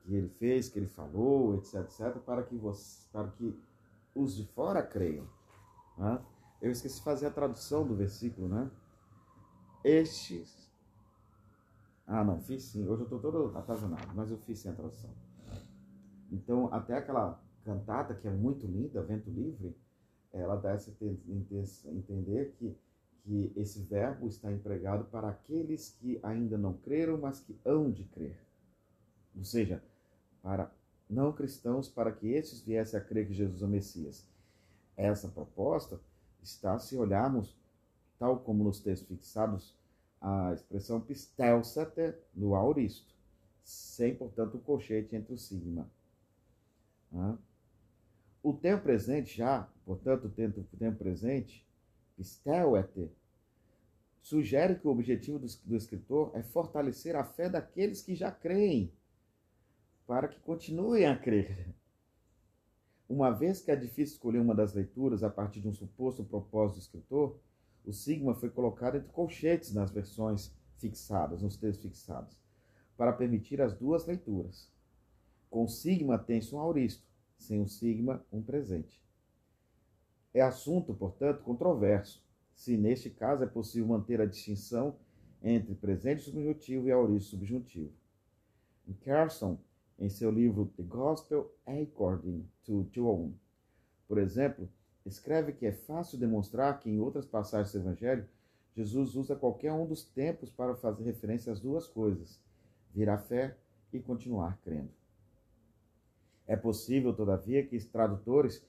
que 0.00 0.14
ele 0.14 0.28
fez, 0.28 0.68
que 0.68 0.78
ele 0.78 0.88
falou, 0.88 1.56
etc, 1.56 1.80
etc, 1.80 2.18
para 2.24 2.42
que, 2.42 2.56
você, 2.56 3.08
para 3.12 3.28
que 3.28 3.58
os 4.14 4.34
de 4.36 4.46
fora 4.48 4.82
creiam. 4.82 5.26
Né? 5.96 6.20
Eu 6.60 6.70
esqueci 6.70 6.98
de 6.98 7.04
fazer 7.04 7.26
a 7.26 7.30
tradução 7.30 7.86
do 7.86 7.94
versículo, 7.94 8.48
né? 8.48 8.70
Estes. 9.84 10.70
Ah, 12.06 12.22
não, 12.22 12.40
fiz 12.40 12.62
sim. 12.64 12.86
Hoje 12.86 13.02
eu 13.02 13.04
estou 13.04 13.18
todo 13.18 13.56
atazanado, 13.56 14.12
mas 14.14 14.30
eu 14.30 14.38
fiz 14.38 14.60
sim 14.60 14.68
a 14.68 14.72
tradução. 14.72 15.10
Então, 16.30 16.72
até 16.72 16.96
aquela 16.96 17.42
cantata, 17.64 18.14
que 18.14 18.26
é 18.26 18.30
muito 18.30 18.66
linda, 18.66 19.02
Vento 19.02 19.30
Livre, 19.30 19.76
ela 20.32 20.56
dá 20.56 20.72
essa 20.72 20.90
entender 21.86 22.54
que, 22.58 22.76
que 23.24 23.52
esse 23.56 23.80
verbo 23.82 24.26
está 24.26 24.50
empregado 24.52 25.04
para 25.04 25.28
aqueles 25.28 25.90
que 26.00 26.18
ainda 26.22 26.58
não 26.58 26.74
creram, 26.74 27.18
mas 27.18 27.40
que 27.40 27.58
hão 27.64 27.90
de 27.90 28.04
crer. 28.04 28.38
Ou 29.36 29.44
seja, 29.44 29.82
para 30.42 30.70
não 31.08 31.32
cristãos, 31.32 31.88
para 31.88 32.10
que 32.10 32.28
estes 32.28 32.62
viessem 32.62 32.98
a 32.98 33.02
crer 33.02 33.26
que 33.26 33.34
Jesus 33.34 33.62
é 33.62 33.64
o 33.64 33.68
Messias. 33.68 34.26
Essa 34.96 35.28
proposta 35.28 36.00
está, 36.42 36.78
se 36.78 36.96
olharmos, 36.96 37.56
tal 38.18 38.40
como 38.40 38.64
nos 38.64 38.80
textos 38.80 39.08
fixados, 39.08 39.76
a 40.20 40.52
expressão 40.52 41.00
pistelsate 41.00 42.14
no 42.34 42.54
auristo, 42.54 43.14
sem, 43.62 44.14
portanto, 44.14 44.56
o 44.56 44.60
colchete 44.60 45.14
entre 45.14 45.34
o 45.34 45.38
sigma. 45.38 45.88
O 48.42 48.52
tempo 48.52 48.82
presente 48.82 49.36
já, 49.36 49.68
portanto, 49.84 50.26
o 50.26 50.76
tempo 50.76 50.98
presente, 50.98 51.66
pistelete, 52.16 53.10
sugere 54.20 54.78
que 54.78 54.86
o 54.86 54.90
objetivo 54.90 55.38
do, 55.38 55.46
do 55.64 55.76
escritor 55.76 56.30
é 56.34 56.42
fortalecer 56.42 57.16
a 57.16 57.24
fé 57.24 57.48
daqueles 57.48 58.02
que 58.02 58.14
já 58.14 58.30
creem, 58.30 58.92
para 60.06 60.28
que 60.28 60.40
continuem 60.40 61.06
a 61.06 61.16
crer. 61.16 61.74
Uma 63.08 63.30
vez 63.30 63.60
que 63.60 63.70
é 63.70 63.76
difícil 63.76 64.14
escolher 64.14 64.38
uma 64.38 64.54
das 64.54 64.74
leituras 64.74 65.22
a 65.22 65.30
partir 65.30 65.60
de 65.60 65.68
um 65.68 65.72
suposto 65.72 66.24
propósito 66.24 66.76
do 66.76 66.82
escritor, 66.82 67.38
o 67.84 67.92
sigma 67.92 68.34
foi 68.34 68.48
colocado 68.48 68.96
entre 68.96 69.10
colchetes 69.10 69.74
nas 69.74 69.90
versões 69.90 70.54
fixadas, 70.78 71.42
nos 71.42 71.56
textos 71.56 71.82
fixados, 71.82 72.36
para 72.96 73.12
permitir 73.12 73.60
as 73.60 73.74
duas 73.74 74.06
leituras. 74.06 74.70
Com 75.50 75.66
sigma 75.68 76.18
tem-se 76.18 76.54
um 76.54 76.58
auristo, 76.58 77.06
sem 77.36 77.60
o 77.60 77.68
sigma, 77.68 78.24
um 78.32 78.40
presente. 78.40 79.02
É 80.34 80.40
assunto, 80.40 80.94
portanto, 80.94 81.42
controverso, 81.42 82.22
se 82.54 82.76
neste 82.76 83.10
caso 83.10 83.44
é 83.44 83.46
possível 83.46 83.88
manter 83.88 84.20
a 84.20 84.26
distinção 84.26 84.96
entre 85.42 85.74
presente 85.74 86.22
subjuntivo 86.22 86.86
e 86.86 86.92
auristo 86.92 87.30
subjuntivo. 87.30 87.92
Carson, 89.04 89.58
em 89.98 90.08
seu 90.08 90.30
livro 90.30 90.72
The 90.76 90.82
Gospel 90.82 91.50
According 91.66 92.48
to 92.64 92.88
John. 92.90 93.32
Por 94.08 94.18
exemplo, 94.18 94.68
escreve 95.04 95.52
que 95.52 95.66
é 95.66 95.72
fácil 95.72 96.18
demonstrar 96.18 96.78
que 96.80 96.90
em 96.90 97.00
outras 97.00 97.24
passagens 97.24 97.72
do 97.72 97.78
Evangelho, 97.78 98.28
Jesus 98.74 99.14
usa 99.14 99.36
qualquer 99.36 99.72
um 99.72 99.86
dos 99.86 100.02
tempos 100.02 100.50
para 100.50 100.74
fazer 100.74 101.04
referência 101.04 101.52
às 101.52 101.60
duas 101.60 101.86
coisas: 101.86 102.40
vir 102.92 103.08
à 103.08 103.18
fé 103.18 103.56
e 103.92 104.00
continuar 104.00 104.58
crendo. 104.62 104.90
É 106.46 106.56
possível, 106.56 107.14
todavia, 107.14 107.64
que 107.64 107.76
os 107.76 107.84
tradutores 107.84 108.64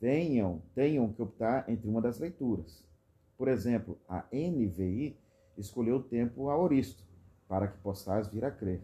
venham, 0.00 0.62
tenham 0.74 1.12
que 1.12 1.22
optar 1.22 1.68
entre 1.68 1.88
uma 1.88 2.00
das 2.00 2.18
leituras. 2.18 2.84
Por 3.36 3.48
exemplo, 3.48 3.98
a 4.08 4.24
NVI 4.32 5.16
escolheu 5.56 5.96
o 5.96 6.02
tempo 6.02 6.48
aoristo, 6.48 7.04
para 7.46 7.68
que 7.68 7.78
possais 7.78 8.28
vir 8.28 8.44
a 8.44 8.50
crer 8.50 8.82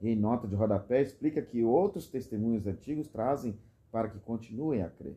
e 0.00 0.10
em 0.10 0.16
nota 0.16 0.46
de 0.46 0.54
rodapé 0.54 1.02
explica 1.02 1.40
que 1.42 1.64
outros 1.64 2.06
testemunhos 2.06 2.66
antigos 2.66 3.08
trazem 3.08 3.58
para 3.90 4.08
que 4.08 4.18
continuem 4.20 4.82
a 4.82 4.90
crer. 4.90 5.16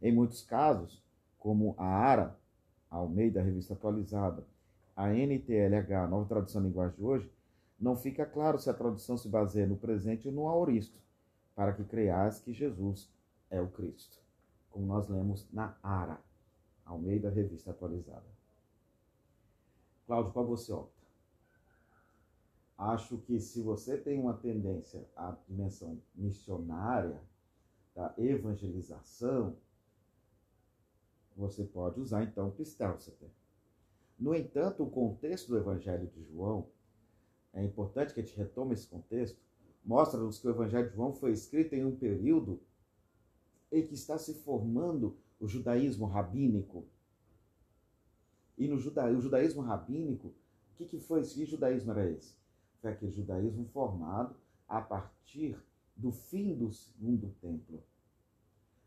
Em 0.00 0.12
muitos 0.12 0.42
casos, 0.42 1.02
como 1.38 1.74
a 1.78 1.86
ARA, 1.86 2.38
ao 2.90 3.08
meio 3.08 3.32
da 3.32 3.42
revista 3.42 3.74
atualizada, 3.74 4.46
a 4.96 5.12
NTLH, 5.12 6.06
nova 6.08 6.26
tradução 6.26 6.62
da 6.62 6.68
linguagem 6.68 6.96
de 6.96 7.02
hoje, 7.02 7.30
não 7.78 7.96
fica 7.96 8.24
claro 8.24 8.58
se 8.58 8.70
a 8.70 8.74
tradução 8.74 9.16
se 9.16 9.28
baseia 9.28 9.66
no 9.66 9.76
presente 9.76 10.28
ou 10.28 10.34
no 10.34 10.48
aoristo, 10.48 10.98
para 11.54 11.72
que 11.72 11.84
creias 11.84 12.40
que 12.40 12.52
Jesus 12.52 13.12
é 13.54 13.60
o 13.60 13.70
Cristo, 13.70 14.18
como 14.70 14.86
nós 14.86 15.08
lemos 15.08 15.50
na 15.52 15.76
ARA, 15.82 16.20
ao 16.84 16.98
meio 16.98 17.22
da 17.22 17.30
revista 17.30 17.70
atualizada. 17.70 18.26
Cláudio, 20.06 20.32
qual 20.32 20.46
você 20.46 20.72
opta? 20.72 20.94
acho 22.76 23.18
que 23.18 23.38
se 23.40 23.62
você 23.62 23.96
tem 23.96 24.20
uma 24.20 24.34
tendência 24.34 25.06
à 25.16 25.36
dimensão 25.46 26.00
missionária, 26.14 27.20
da 27.94 28.12
evangelização, 28.18 29.56
você 31.36 31.62
pode 31.62 32.00
usar 32.00 32.24
então 32.24 32.50
Pistelceter. 32.50 33.30
No 34.18 34.34
entanto, 34.34 34.82
o 34.82 34.90
contexto 34.90 35.48
do 35.48 35.58
Evangelho 35.58 36.08
de 36.08 36.24
João, 36.24 36.68
é 37.52 37.62
importante 37.62 38.12
que 38.12 38.20
a 38.20 38.22
gente 38.24 38.36
retome 38.36 38.74
esse 38.74 38.88
contexto, 38.88 39.40
mostra-nos 39.84 40.40
que 40.40 40.48
o 40.48 40.50
Evangelho 40.50 40.88
de 40.88 40.96
João 40.96 41.12
foi 41.12 41.30
escrito 41.30 41.74
em 41.74 41.84
um 41.84 41.94
período 41.94 42.60
em 43.76 43.86
que 43.86 43.94
está 43.94 44.18
se 44.18 44.34
formando 44.34 45.16
o 45.40 45.46
judaísmo 45.46 46.06
rabínico. 46.06 46.86
E 48.56 48.68
no 48.68 48.78
juda, 48.78 49.10
o 49.10 49.20
judaísmo 49.20 49.62
rabínico, 49.62 50.28
o 50.28 50.76
que, 50.76 50.86
que 50.86 50.98
foi 50.98 51.20
esse? 51.20 51.34
Que 51.34 51.44
judaísmo 51.44 51.90
era 51.90 52.08
esse? 52.08 52.34
foi 52.84 52.92
aquele 52.92 53.12
judaísmo 53.12 53.64
formado 53.68 54.36
a 54.68 54.78
partir 54.78 55.58
do 55.96 56.12
fim 56.12 56.54
do 56.54 56.70
segundo 56.70 57.34
templo. 57.40 57.82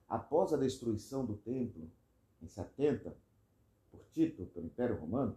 Após 0.08 0.53
a 0.53 0.58
destruição 0.58 1.25
do 1.25 1.36
templo, 1.36 1.89
em 2.39 2.48
70, 2.48 3.17
por 3.89 4.06
Tito, 4.12 4.46
pelo 4.46 4.67
Império 4.67 5.00
Romano, 5.00 5.36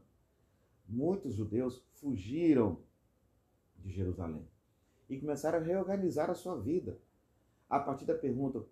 muitos 0.87 1.35
judeus 1.35 1.83
fugiram 1.95 2.83
de 3.79 3.91
Jerusalém 3.91 4.47
e 5.09 5.19
começaram 5.19 5.59
a 5.59 5.63
reorganizar 5.63 6.29
a 6.29 6.35
sua 6.35 6.61
vida. 6.61 7.01
A 7.67 7.81
partir 7.81 8.05
da 8.05 8.15
pergunta: 8.15 8.63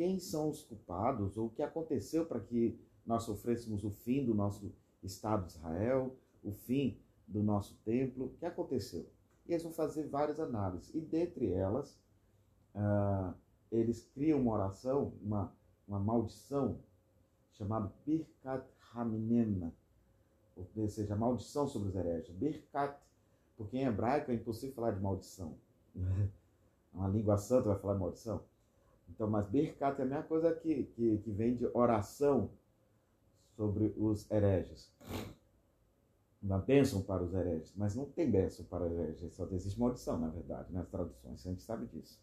quem 0.00 0.18
são 0.18 0.48
os 0.48 0.62
culpados 0.62 1.36
ou 1.36 1.48
o 1.48 1.50
que 1.50 1.62
aconteceu 1.62 2.24
para 2.24 2.40
que 2.40 2.80
nós 3.04 3.24
sofrêssemos 3.24 3.84
o 3.84 3.90
fim 3.90 4.24
do 4.24 4.34
nosso 4.34 4.72
Estado 5.02 5.44
de 5.44 5.52
Israel, 5.52 6.16
o 6.42 6.52
fim 6.52 6.98
do 7.28 7.42
nosso 7.42 7.78
templo? 7.84 8.24
O 8.24 8.30
que 8.30 8.46
aconteceu? 8.46 9.06
E 9.44 9.52
eles 9.52 9.62
vão 9.62 9.74
fazer 9.74 10.08
várias 10.08 10.40
análises. 10.40 10.94
E 10.94 11.02
dentre 11.02 11.52
elas, 11.52 12.00
uh, 12.74 13.34
eles 13.70 14.00
criam 14.14 14.40
uma 14.40 14.52
oração, 14.52 15.12
uma, 15.20 15.54
uma 15.86 16.00
maldição, 16.00 16.78
chamada 17.52 17.92
Birkat 18.06 18.66
Haminem, 18.94 19.70
ou 20.56 20.88
seja, 20.88 21.14
maldição 21.14 21.68
sobre 21.68 21.90
os 21.90 21.94
hereges. 21.94 22.34
Birkat, 22.34 22.98
porque 23.54 23.76
em 23.76 23.84
hebraico 23.84 24.30
é 24.30 24.34
impossível 24.34 24.74
falar 24.74 24.92
de 24.92 25.02
maldição. 25.02 25.58
Uma 26.90 27.06
língua 27.06 27.36
santa 27.36 27.68
vai 27.68 27.78
falar 27.78 27.94
de 27.94 28.00
maldição. 28.00 28.42
Então, 29.10 29.28
mas 29.28 29.46
Birkat 29.48 30.00
é 30.00 30.04
a 30.04 30.06
mesma 30.06 30.22
coisa 30.24 30.54
que, 30.54 30.84
que, 30.84 31.18
que 31.18 31.30
vem 31.30 31.54
de 31.54 31.66
oração 31.74 32.50
sobre 33.56 33.92
os 33.96 34.30
hereges 34.30 34.90
uma 36.42 36.58
bênção 36.58 37.02
para 37.02 37.22
os 37.22 37.34
hereges, 37.34 37.72
mas 37.76 37.94
não 37.94 38.06
tem 38.06 38.30
bênção 38.30 38.64
para 38.64 38.86
os 38.86 38.92
hereges, 38.92 39.34
só 39.34 39.46
existe 39.52 39.78
maldição, 39.78 40.18
na 40.18 40.28
verdade, 40.28 40.72
nas 40.72 40.88
traduções, 40.88 41.46
a 41.46 41.50
gente 41.50 41.62
sabe 41.62 41.86
disso. 41.86 42.18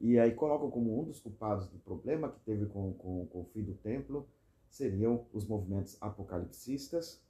E 0.00 0.18
aí 0.18 0.34
colocam 0.34 0.70
como 0.70 0.98
um 0.98 1.04
dos 1.04 1.20
culpados 1.20 1.68
do 1.68 1.78
problema 1.80 2.30
que 2.30 2.40
teve 2.40 2.64
com, 2.66 2.94
com, 2.94 3.26
com 3.26 3.40
o 3.42 3.44
fim 3.52 3.62
do 3.62 3.74
templo 3.74 4.26
seriam 4.70 5.26
os 5.32 5.44
movimentos 5.44 5.98
apocalipsistas, 6.00 7.20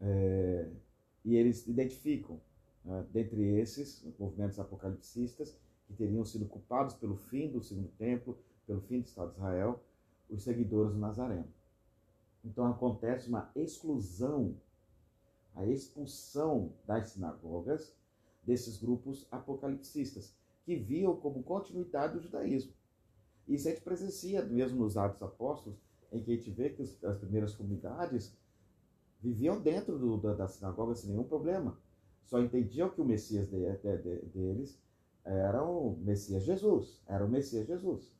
é, 0.00 0.70
e 1.24 1.36
eles 1.36 1.66
identificam, 1.66 2.40
né, 2.84 3.04
dentre 3.12 3.42
esses 3.58 4.02
movimentos 4.18 4.58
apocalipsistas, 4.58 5.58
que 5.92 5.98
teriam 5.98 6.24
sido 6.24 6.46
culpados 6.46 6.94
pelo 6.94 7.16
fim 7.16 7.50
do 7.50 7.62
segundo 7.62 7.88
templo, 7.98 8.38
pelo 8.66 8.80
fim 8.80 9.00
do 9.00 9.06
Estado 9.06 9.30
de 9.30 9.36
Israel, 9.36 9.80
os 10.28 10.42
seguidores 10.42 10.92
do 10.92 10.98
Nazareno. 10.98 11.48
Então 12.44 12.66
acontece 12.66 13.28
uma 13.28 13.50
exclusão, 13.54 14.56
a 15.54 15.66
expulsão 15.66 16.72
das 16.86 17.08
sinagogas 17.08 17.94
desses 18.42 18.78
grupos 18.78 19.26
apocalipsistas, 19.30 20.34
que 20.64 20.76
viam 20.76 21.16
como 21.16 21.42
continuidade 21.42 22.14
do 22.14 22.20
judaísmo. 22.20 22.72
Isso 23.46 23.68
a 23.68 23.70
gente 23.70 23.82
presencia 23.82 24.42
mesmo 24.44 24.78
nos 24.78 24.96
Atos 24.96 25.22
Apóstolos, 25.22 25.78
em 26.10 26.22
que 26.22 26.32
a 26.32 26.36
gente 26.36 26.50
vê 26.50 26.70
que 26.70 26.82
as 26.82 27.18
primeiras 27.18 27.54
comunidades 27.54 28.36
viviam 29.20 29.60
dentro 29.60 29.98
do, 29.98 30.16
da, 30.16 30.34
da, 30.34 30.48
sinagoga 30.48 30.94
sem 30.94 31.10
nenhum 31.10 31.24
problema. 31.24 31.78
Só 32.24 32.40
entendiam 32.40 32.90
que 32.90 33.00
o 33.00 33.04
Messias 33.04 33.48
de, 33.48 33.58
de, 33.58 33.98
de, 33.98 34.26
deles 34.26 34.80
era 35.24 35.64
o 35.64 35.96
Messias 35.98 36.44
Jesus, 36.44 37.00
era 37.06 37.24
o 37.24 37.28
Messias 37.28 37.66
Jesus. 37.66 38.16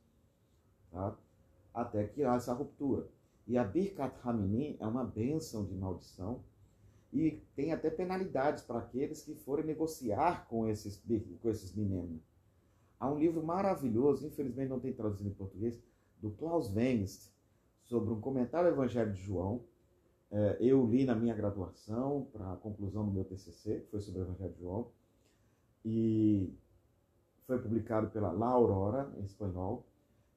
Tá? 0.91 1.17
Até 1.73 2.05
que 2.05 2.23
há 2.23 2.35
essa 2.35 2.53
ruptura. 2.53 3.07
E 3.45 3.57
a 3.57 3.63
Birkat 3.63 4.15
Hamini 4.23 4.77
é 4.79 4.87
uma 4.87 5.03
bênção 5.03 5.65
de 5.65 5.75
maldição 5.75 6.41
e 7.11 7.41
tem 7.55 7.73
até 7.73 7.89
penalidades 7.89 8.63
para 8.63 8.79
aqueles 8.79 9.21
que 9.21 9.35
forem 9.35 9.65
negociar 9.65 10.47
com 10.47 10.67
esses, 10.67 11.01
com 11.41 11.49
esses 11.49 11.73
meninos. 11.75 12.21
Há 12.99 13.11
um 13.11 13.19
livro 13.19 13.43
maravilhoso, 13.43 14.25
infelizmente 14.25 14.69
não 14.69 14.79
tem 14.79 14.93
traduzido 14.93 15.29
em 15.29 15.33
português, 15.33 15.79
do 16.21 16.31
Klaus 16.31 16.73
Wengst, 16.73 17.33
sobre 17.83 18.13
um 18.13 18.21
comentário 18.21 18.69
ao 18.69 18.73
Evangelho 18.73 19.11
de 19.11 19.21
João. 19.21 19.61
É, 20.31 20.57
eu 20.61 20.85
li 20.85 21.03
na 21.03 21.13
minha 21.13 21.35
graduação, 21.35 22.27
para 22.31 22.53
a 22.53 22.55
conclusão 22.55 23.05
do 23.05 23.11
meu 23.11 23.25
TCC, 23.25 23.81
que 23.81 23.91
foi 23.91 23.99
sobre 23.99 24.21
o 24.21 24.23
Evangelho 24.23 24.53
de 24.53 24.59
João, 24.59 24.87
e 25.83 26.57
foi 27.45 27.59
publicado 27.59 28.09
pela 28.09 28.31
La 28.31 28.47
Aurora, 28.47 29.13
em 29.17 29.23
espanhol, 29.23 29.85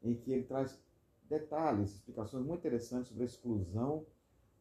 em 0.03 0.15
que 0.15 0.33
ele 0.33 0.45
traz 0.45 0.81
detalhes, 1.29 1.95
explicações 1.95 2.45
muito 2.45 2.61
interessantes 2.61 3.09
sobre 3.09 3.25
a 3.25 3.27
exclusão 3.27 4.07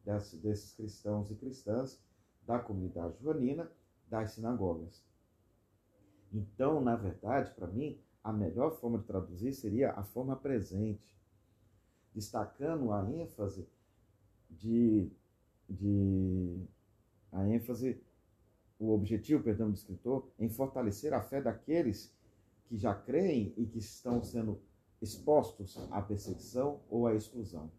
desses, 0.04 0.40
desses 0.40 0.74
cristãos 0.74 1.30
e 1.30 1.34
cristãs 1.34 2.00
da 2.46 2.58
comunidade 2.58 3.20
joanina 3.20 3.70
das 4.08 4.32
sinagogas. 4.32 5.04
Então, 6.32 6.80
na 6.80 6.96
verdade, 6.96 7.52
para 7.54 7.66
mim, 7.66 8.00
a 8.22 8.32
melhor 8.32 8.78
forma 8.78 8.98
de 8.98 9.04
traduzir 9.04 9.52
seria 9.52 9.92
a 9.92 10.02
forma 10.02 10.36
presente, 10.36 11.16
destacando 12.14 12.92
a 12.92 13.08
ênfase 13.10 13.68
de, 14.50 15.10
de 15.68 16.60
a 17.32 17.46
ênfase, 17.48 18.00
o 18.78 18.92
objetivo, 18.92 19.42
perdão, 19.42 19.70
do 19.70 19.76
escritor 19.76 20.28
em 20.38 20.48
fortalecer 20.48 21.12
a 21.14 21.22
fé 21.22 21.40
daqueles 21.40 22.15
que 22.68 22.76
já 22.76 22.94
creem 22.94 23.52
e 23.56 23.66
que 23.66 23.78
estão 23.78 24.22
sendo 24.22 24.60
expostos 25.00 25.76
à 25.90 26.00
perseguição 26.02 26.80
ou 26.88 27.06
à 27.06 27.14
exclusão. 27.14 27.70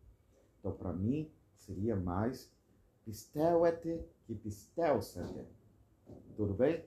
Então, 0.59 0.71
para 0.71 0.93
mim, 0.93 1.31
seria 1.55 1.95
mais 1.95 2.51
pistelete 3.03 4.01
que 4.25 4.35
pistelsete. 4.35 5.45
Tudo 6.35 6.53
bem? 6.53 6.83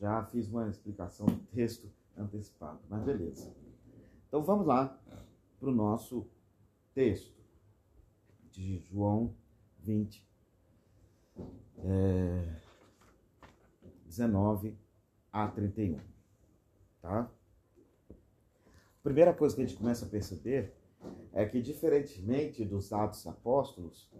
Já 0.00 0.24
fiz 0.26 0.48
uma 0.48 0.68
explicação 0.68 1.26
do 1.26 1.38
texto 1.46 1.90
antecipado, 2.16 2.80
mas 2.88 3.02
beleza. 3.04 3.52
Então 4.26 4.42
vamos 4.42 4.66
lá 4.66 4.98
para 5.58 5.68
o 5.68 5.74
nosso 5.74 6.26
texto 6.94 7.38
de 8.50 8.78
João 8.80 9.34
20, 9.80 10.26
é, 11.78 12.56
19 14.06 14.76
a 15.32 15.48
31. 15.48 16.17
Tá? 17.00 17.30
primeira 19.08 19.32
coisa 19.32 19.54
que 19.54 19.62
a 19.62 19.64
gente 19.66 19.78
começa 19.78 20.04
a 20.04 20.08
perceber 20.08 20.74
é 21.32 21.46
que, 21.46 21.62
diferentemente 21.62 22.62
dos 22.62 22.92
Atos 22.92 23.26
Apóstolos, 23.26 24.10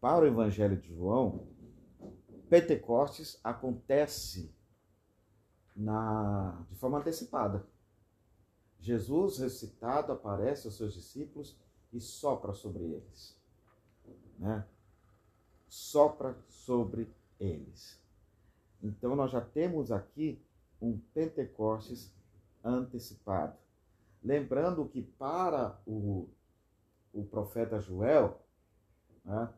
para 0.00 0.24
o 0.24 0.28
Evangelho 0.28 0.76
de 0.76 0.94
João, 0.94 1.48
Pentecostes 2.48 3.40
acontece 3.42 4.54
na, 5.74 6.64
de 6.70 6.76
forma 6.76 6.98
antecipada. 6.98 7.66
Jesus 8.78 9.38
ressuscitado 9.38 10.12
aparece 10.12 10.68
aos 10.68 10.76
seus 10.76 10.94
discípulos 10.94 11.58
e 11.92 12.00
sopra 12.00 12.52
sobre 12.52 12.84
eles. 12.84 13.36
Né? 14.38 14.64
Sopra 15.66 16.38
sobre 16.48 17.12
eles. 17.40 18.00
Então 18.80 19.16
nós 19.16 19.32
já 19.32 19.40
temos 19.40 19.90
aqui 19.90 20.40
um 20.80 20.96
Pentecostes 21.12 22.16
antecipado. 22.62 23.56
Lembrando 24.22 24.86
que 24.86 25.02
para 25.02 25.80
o, 25.86 26.28
o 27.12 27.24
profeta 27.24 27.80
Joel, 27.80 28.40
né, 29.24 29.48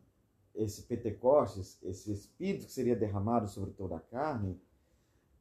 esse 0.54 0.82
Pentecostes, 0.82 1.78
esse 1.82 2.12
Espírito 2.12 2.66
que 2.66 2.72
seria 2.72 2.96
derramado 2.96 3.48
sobre 3.48 3.70
toda 3.72 3.96
a 3.96 4.00
carne, 4.00 4.60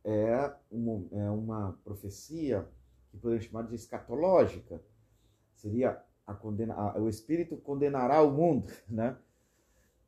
é 0.03 0.53
uma, 0.71 1.05
é 1.11 1.29
uma 1.29 1.77
profecia 1.83 2.67
que 3.11 3.17
podemos 3.17 3.45
chamar 3.45 3.67
de 3.67 3.75
escatológica. 3.75 4.81
Seria 5.55 6.01
a 6.25 6.33
condena, 6.33 6.73
a, 6.73 6.99
o 6.99 7.09
Espírito 7.09 7.57
condenará 7.57 8.21
o 8.21 8.31
mundo, 8.31 8.71
né? 8.87 9.17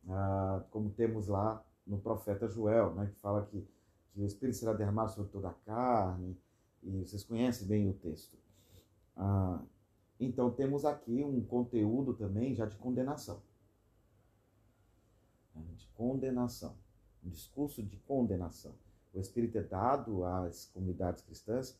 Ah, 0.09 0.63
como 0.71 0.89
temos 0.91 1.27
lá 1.27 1.63
no 1.85 1.99
profeta 1.99 2.47
Joel, 2.47 2.93
né? 2.95 3.07
que 3.07 3.19
fala 3.19 3.45
que, 3.45 3.67
que 4.13 4.21
o 4.21 4.25
Espírito 4.25 4.57
será 4.57 4.73
derramado 4.73 5.11
sobre 5.11 5.31
toda 5.31 5.49
a 5.49 5.53
carne, 5.53 6.37
e 6.83 7.03
vocês 7.03 7.23
conhecem 7.23 7.67
bem 7.67 7.89
o 7.89 7.93
texto. 7.93 8.37
Ah, 9.15 9.61
então 10.19 10.51
temos 10.51 10.85
aqui 10.85 11.23
um 11.23 11.43
conteúdo 11.43 12.13
também 12.13 12.53
já 12.53 12.65
de 12.65 12.77
condenação. 12.77 13.41
De 15.77 15.87
condenação. 15.95 16.75
Um 17.23 17.29
discurso 17.29 17.83
de 17.83 17.97
condenação. 17.97 18.73
O 19.13 19.19
Espírito 19.19 19.57
é 19.57 19.63
dado 19.63 20.23
às 20.23 20.65
comunidades 20.67 21.23
cristãs 21.23 21.77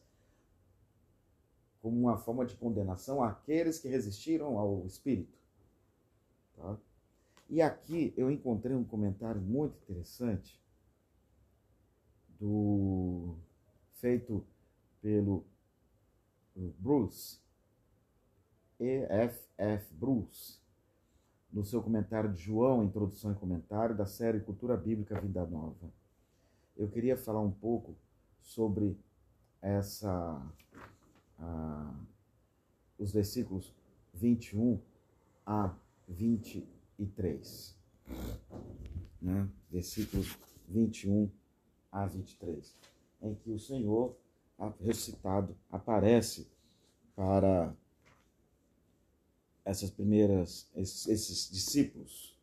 como 1.81 1.99
uma 1.99 2.17
forma 2.17 2.45
de 2.45 2.55
condenação 2.55 3.23
àqueles 3.23 3.79
que 3.79 3.87
resistiram 3.87 4.57
ao 4.57 4.85
Espírito. 4.85 5.37
Tá? 6.55 6.77
E 7.49 7.61
aqui 7.61 8.13
eu 8.15 8.29
encontrei 8.29 8.75
um 8.75 8.83
comentário 8.83 9.41
muito 9.41 9.75
interessante 9.77 10.61
do 12.39 13.35
feito 13.93 14.45
pelo 15.01 15.45
Bruce, 16.55 17.39
E.F.F. 18.79 19.93
Bruce, 19.93 20.59
no 21.51 21.65
seu 21.65 21.81
comentário 21.81 22.31
de 22.31 22.41
João, 22.41 22.83
introdução 22.83 23.31
e 23.31 23.35
comentário 23.35 23.95
da 23.95 24.05
série 24.05 24.39
Cultura 24.39 24.77
Bíblica 24.77 25.19
Vida 25.19 25.45
Nova. 25.45 25.91
Eu 26.77 26.89
queria 26.89 27.17
falar 27.17 27.41
um 27.41 27.51
pouco 27.51 27.95
sobre 28.39 28.97
essa 29.61 30.41
os 32.97 33.11
versículos 33.11 33.73
21 34.13 34.79
a 35.45 35.75
23. 36.07 37.75
Né? 39.21 39.49
Versículos 39.69 40.37
21 40.67 41.29
a 41.91 42.05
23, 42.05 42.77
em 43.23 43.35
que 43.35 43.51
o 43.51 43.59
Senhor 43.59 44.15
ressuscitado 44.79 45.55
aparece 45.69 46.47
para 47.15 47.75
essas 49.65 49.89
primeiras 49.91 50.69
esses, 50.75 51.51
discípulos, 51.51 52.37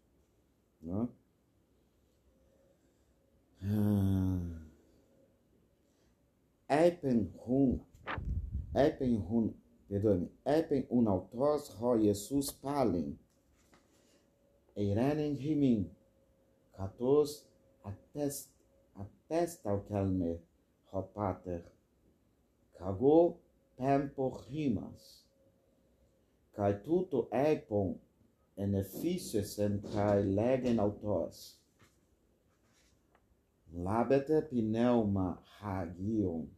né? 0.80 1.08
Ah, 3.62 4.68
Epen 6.68 7.32
hun, 7.46 7.80
epen 8.74 9.16
hun, 9.16 9.54
perdoe-me, 9.88 10.28
epen 10.44 10.86
un 10.90 11.08
autos 11.08 11.70
ho 11.80 11.96
Jesus 11.96 12.52
palen, 12.52 13.18
eirenen 14.76 15.38
himin, 15.40 15.86
katos 16.76 17.48
attest, 17.88 18.52
attestal 19.00 19.80
calme, 19.88 20.36
ho 20.92 21.02
pater, 21.14 21.64
cago 22.78 23.18
pampo 23.76 24.30
rimas. 24.46 25.04
Cae 26.56 26.74
tuto 26.86 27.28
epon 27.44 27.94
en 28.56 28.74
efficesem 28.82 29.78
cae 29.92 30.24
legen 30.24 30.80
autos 30.86 31.58
Labete 33.74 34.40
pneuma 34.48 35.38
hagion, 35.60 36.48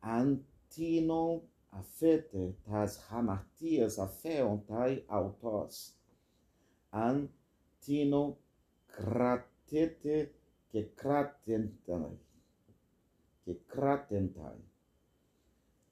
antinon 0.00 1.40
afete 1.80 2.44
tas 2.64 2.92
hamartias 3.08 3.98
afeon 3.98 4.62
tai 4.68 5.02
autos, 5.08 5.94
antino 6.92 8.22
cratete 8.86 10.30
que 10.70 10.82
cratentai. 11.00 12.14
Que 13.48 13.54
cratentai. 13.54 14.58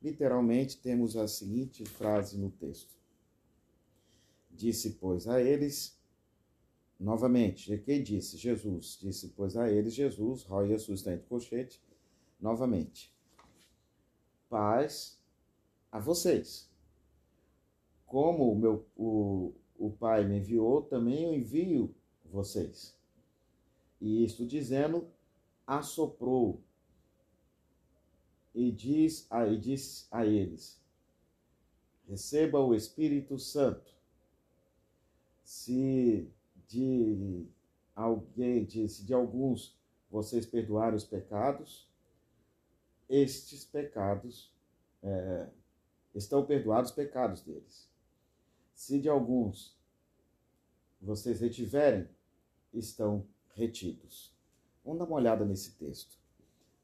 Literalmente 0.03 0.77
temos 0.77 1.17
a 1.17 1.27
seguinte 1.27 1.87
frase 1.87 2.37
no 2.37 2.51
texto. 2.51 2.95
Disse, 4.51 4.91
pois, 5.01 5.27
a 5.27 5.41
eles, 5.41 5.99
novamente, 7.01 7.79
quem 7.79 8.03
disse? 8.03 8.37
Jesus. 8.37 8.99
Disse, 9.01 9.29
pois, 9.29 9.57
a 9.57 9.71
eles, 9.71 9.95
Jesus, 9.95 10.43
Roy 10.43 10.69
Jesus 10.69 11.03
colchete, 11.27 11.83
novamente. 12.39 13.11
Paz 14.51 15.19
a 15.91 15.99
vocês. 15.99 16.71
Como 18.05 18.53
o, 18.53 18.59
meu, 18.59 18.87
o, 18.95 19.55
o 19.79 19.91
Pai 19.91 20.27
me 20.27 20.39
enviou, 20.39 20.83
também 20.83 21.25
eu 21.25 21.35
envio 21.35 21.95
vocês. 22.23 22.95
E 23.99 24.25
isto 24.25 24.47
dizendo, 24.47 25.09
assoprou 25.67 26.66
e 28.57 28.73
diz 28.73 29.27
a, 29.31 29.47
e 29.47 29.59
diz 29.59 30.09
a 30.11 30.25
eles: 30.25 30.81
receba 32.09 32.59
o 32.59 32.75
Espírito 32.75 33.39
Santo. 33.39 33.95
Se 35.45 36.29
de 36.67 37.47
alguém, 37.95 38.65
de, 38.65 38.89
se 38.89 39.05
de 39.05 39.13
alguns 39.13 39.77
vocês 40.11 40.47
perdoarem 40.47 40.97
os 40.97 41.05
pecados, 41.05 41.87
estes 43.09 43.63
pecados 43.65 44.51
é, 45.03 45.49
estão 46.15 46.45
perdoados 46.45 46.91
os 46.91 46.97
pecados 46.97 47.43
deles. 47.43 47.89
Se 48.75 48.99
de 48.99 49.09
alguns 49.09 49.77
vocês 51.01 51.41
retiverem, 51.41 52.09
estão 52.73 53.25
retidos. 53.55 54.35
Vamos 54.83 54.99
dar 54.99 55.05
uma 55.05 55.17
olhada 55.17 55.45
nesse 55.45 55.73
texto. 55.73 56.19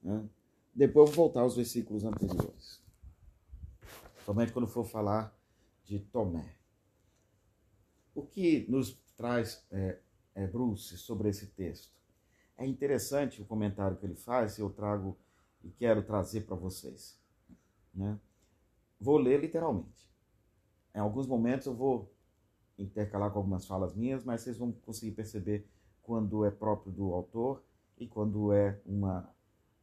Né? 0.02 0.28
Depois 0.74 1.10
eu 1.10 1.14
vou 1.14 1.26
voltar 1.26 1.42
aos 1.42 1.56
versículos 1.56 2.04
anteriores. 2.04 2.82
Somente 4.24 4.52
quando 4.52 4.66
for 4.66 4.84
falar 4.84 5.36
de 5.84 5.98
Tomé. 5.98 6.56
O 8.14 8.22
que 8.22 8.66
nos 8.70 8.94
traz 9.16 9.66
é, 9.70 9.98
é, 10.34 10.46
Bruce 10.46 10.96
sobre 10.96 11.28
esse 11.28 11.48
texto? 11.48 11.92
É 12.56 12.66
interessante 12.66 13.42
o 13.42 13.44
comentário 13.44 13.96
que 13.96 14.06
ele 14.06 14.14
faz, 14.14 14.58
eu 14.58 14.70
trago 14.70 15.18
e 15.62 15.70
quero 15.70 16.02
trazer 16.02 16.42
para 16.42 16.56
vocês. 16.56 17.18
Né? 17.92 18.18
Vou 19.00 19.18
ler 19.18 19.40
literalmente. 19.40 20.08
Em 20.94 20.98
alguns 20.98 21.26
momentos 21.26 21.66
eu 21.66 21.74
vou 21.74 22.12
intercalar 22.78 23.30
com 23.30 23.38
algumas 23.38 23.66
falas 23.66 23.94
minhas, 23.94 24.24
mas 24.24 24.42
vocês 24.42 24.58
vão 24.58 24.72
conseguir 24.72 25.12
perceber 25.12 25.66
quando 26.02 26.44
é 26.44 26.50
próprio 26.50 26.92
do 26.92 27.12
autor 27.12 27.62
e 27.98 28.06
quando 28.06 28.52
é 28.52 28.80
uma, 28.84 29.28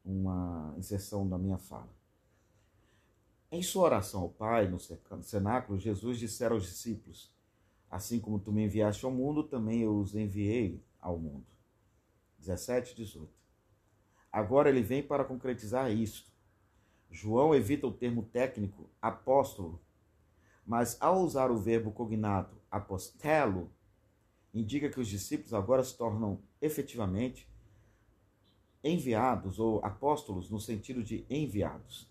uma 0.03 0.73
inserção 0.77 1.27
da 1.27 1.37
minha 1.37 1.57
fala. 1.57 1.89
Em 3.51 3.63
sua 3.63 3.83
oração 3.83 4.21
ao 4.21 4.29
Pai, 4.29 4.67
no 4.67 4.79
cenáculo, 5.23 5.79
Jesus 5.79 6.19
dissera 6.19 6.53
aos 6.53 6.63
discípulos: 6.63 7.31
Assim 7.89 8.19
como 8.19 8.39
tu 8.39 8.51
me 8.51 8.63
enviaste 8.63 9.03
ao 9.05 9.11
mundo, 9.11 9.43
também 9.43 9.81
eu 9.81 9.97
os 9.97 10.15
enviei 10.15 10.83
ao 11.01 11.17
mundo. 11.17 11.45
17, 12.37 12.95
18. 12.95 13.29
Agora 14.31 14.69
ele 14.69 14.81
vem 14.81 15.01
para 15.01 15.25
concretizar 15.25 15.91
isto. 15.91 16.31
João 17.09 17.55
evita 17.55 17.87
o 17.87 17.91
termo 17.91 18.23
técnico 18.23 18.87
apóstolo, 19.01 19.81
mas 20.63 20.95
ao 21.01 21.23
usar 21.23 21.49
o 21.49 21.57
verbo 21.57 21.91
cognato 21.91 22.55
apostelo, 22.69 23.71
indica 24.53 24.89
que 24.89 24.99
os 24.99 25.07
discípulos 25.07 25.55
agora 25.55 25.83
se 25.83 25.97
tornam 25.97 26.39
efetivamente 26.61 27.48
enviados 28.83 29.59
ou 29.59 29.83
apóstolos 29.83 30.49
no 30.49 30.59
sentido 30.59 31.03
de 31.03 31.25
enviados. 31.29 32.09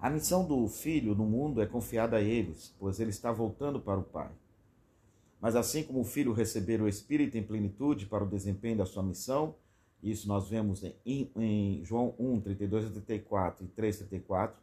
A 0.00 0.08
missão 0.08 0.46
do 0.46 0.66
filho 0.66 1.14
no 1.14 1.26
mundo 1.26 1.60
é 1.60 1.66
confiada 1.66 2.16
a 2.16 2.22
eles, 2.22 2.74
pois 2.78 3.00
ele 3.00 3.10
está 3.10 3.30
voltando 3.30 3.80
para 3.80 4.00
o 4.00 4.04
Pai. 4.04 4.30
Mas 5.40 5.56
assim 5.56 5.82
como 5.82 6.00
o 6.00 6.04
filho 6.04 6.32
receber 6.32 6.80
o 6.80 6.88
Espírito 6.88 7.36
em 7.36 7.42
plenitude 7.42 8.06
para 8.06 8.24
o 8.24 8.28
desempenho 8.28 8.78
da 8.78 8.86
sua 8.86 9.02
missão, 9.02 9.54
isso 10.02 10.26
nós 10.26 10.48
vemos 10.48 10.82
em, 11.04 11.30
em 11.36 11.84
João 11.84 12.14
1, 12.18 12.40
32 12.40 12.86
a 12.86 12.90
34 12.90 13.64
e 13.64 13.68
3, 13.68 13.98
34, 13.98 14.56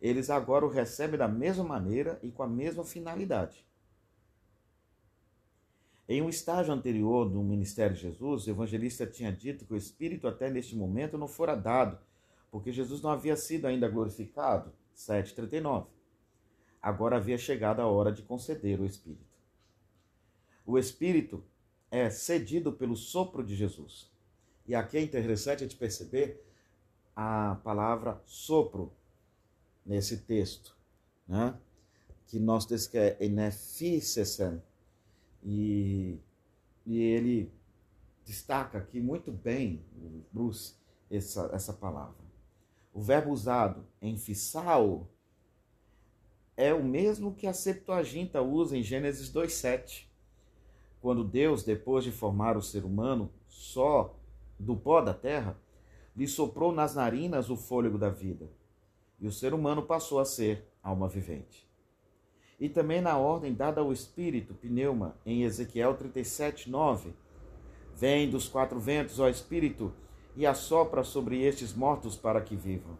eles 0.00 0.28
agora 0.28 0.66
o 0.66 0.70
recebem 0.70 1.18
da 1.18 1.28
mesma 1.28 1.64
maneira 1.64 2.18
e 2.22 2.30
com 2.30 2.42
a 2.42 2.48
mesma 2.48 2.84
finalidade. 2.84 3.64
Em 6.08 6.22
um 6.22 6.28
estágio 6.28 6.72
anterior 6.72 7.28
do 7.28 7.42
ministério 7.42 7.96
de 7.96 8.02
Jesus, 8.02 8.46
o 8.46 8.50
evangelista 8.50 9.06
tinha 9.06 9.32
dito 9.32 9.64
que 9.64 9.74
o 9.74 9.76
Espírito 9.76 10.28
até 10.28 10.48
neste 10.48 10.76
momento 10.76 11.18
não 11.18 11.26
fora 11.26 11.56
dado, 11.56 11.98
porque 12.50 12.70
Jesus 12.70 13.02
não 13.02 13.10
havia 13.10 13.36
sido 13.36 13.66
ainda 13.66 13.88
glorificado. 13.88 14.72
7,39. 14.96 15.86
Agora 16.80 17.16
havia 17.16 17.36
chegado 17.36 17.80
a 17.80 17.86
hora 17.86 18.12
de 18.12 18.22
conceder 18.22 18.80
o 18.80 18.86
Espírito. 18.86 19.26
O 20.64 20.78
Espírito 20.78 21.44
é 21.90 22.08
cedido 22.08 22.72
pelo 22.72 22.96
sopro 22.96 23.44
de 23.44 23.54
Jesus. 23.54 24.10
E 24.66 24.74
aqui 24.74 24.96
é 24.96 25.02
interessante 25.02 25.64
a 25.64 25.66
gente 25.66 25.76
perceber 25.76 26.44
a 27.14 27.56
palavra 27.62 28.20
sopro 28.26 28.92
nesse 29.84 30.18
texto, 30.18 30.76
né? 31.26 31.56
que 32.26 32.40
nós 32.40 32.66
temos 32.66 32.86
que 32.86 32.98
é 32.98 33.16
enefisesen, 33.20 34.60
e, 35.46 36.18
e 36.84 36.98
ele 36.98 37.52
destaca 38.24 38.78
aqui 38.78 39.00
muito 39.00 39.30
bem, 39.30 39.84
Bruce, 40.32 40.74
essa, 41.08 41.48
essa 41.52 41.72
palavra. 41.72 42.26
O 42.92 43.00
verbo 43.00 43.30
usado 43.30 43.86
em 44.02 44.18
fissal 44.18 45.08
é 46.56 46.74
o 46.74 46.82
mesmo 46.82 47.32
que 47.32 47.46
a 47.46 47.52
Septuaginta 47.52 48.42
usa 48.42 48.76
em 48.76 48.82
Gênesis 48.82 49.30
2:7. 49.30 50.08
Quando 51.00 51.22
Deus, 51.22 51.62
depois 51.62 52.02
de 52.02 52.10
formar 52.10 52.56
o 52.56 52.62
ser 52.62 52.84
humano 52.84 53.30
só 53.46 54.18
do 54.58 54.76
pó 54.76 55.00
da 55.00 55.14
terra, 55.14 55.56
lhe 56.16 56.26
soprou 56.26 56.72
nas 56.72 56.94
narinas 56.94 57.50
o 57.50 57.56
fôlego 57.56 57.98
da 57.98 58.08
vida, 58.08 58.50
e 59.20 59.28
o 59.28 59.32
ser 59.32 59.54
humano 59.54 59.82
passou 59.82 60.18
a 60.18 60.24
ser 60.24 60.66
alma 60.82 61.06
vivente. 61.06 61.65
E 62.58 62.68
também 62.68 63.00
na 63.00 63.18
ordem 63.18 63.52
dada 63.52 63.80
ao 63.80 63.92
Espírito, 63.92 64.54
pneuma, 64.54 65.14
em 65.24 65.42
Ezequiel 65.42 65.94
37:9. 65.94 67.12
Vem 67.94 68.30
dos 68.30 68.48
quatro 68.48 68.78
ventos, 68.78 69.20
ó 69.20 69.28
Espírito, 69.28 69.92
e 70.34 70.46
assopra 70.46 71.02
sobre 71.02 71.42
estes 71.42 71.74
mortos 71.74 72.16
para 72.16 72.40
que 72.40 72.56
vivam. 72.56 72.98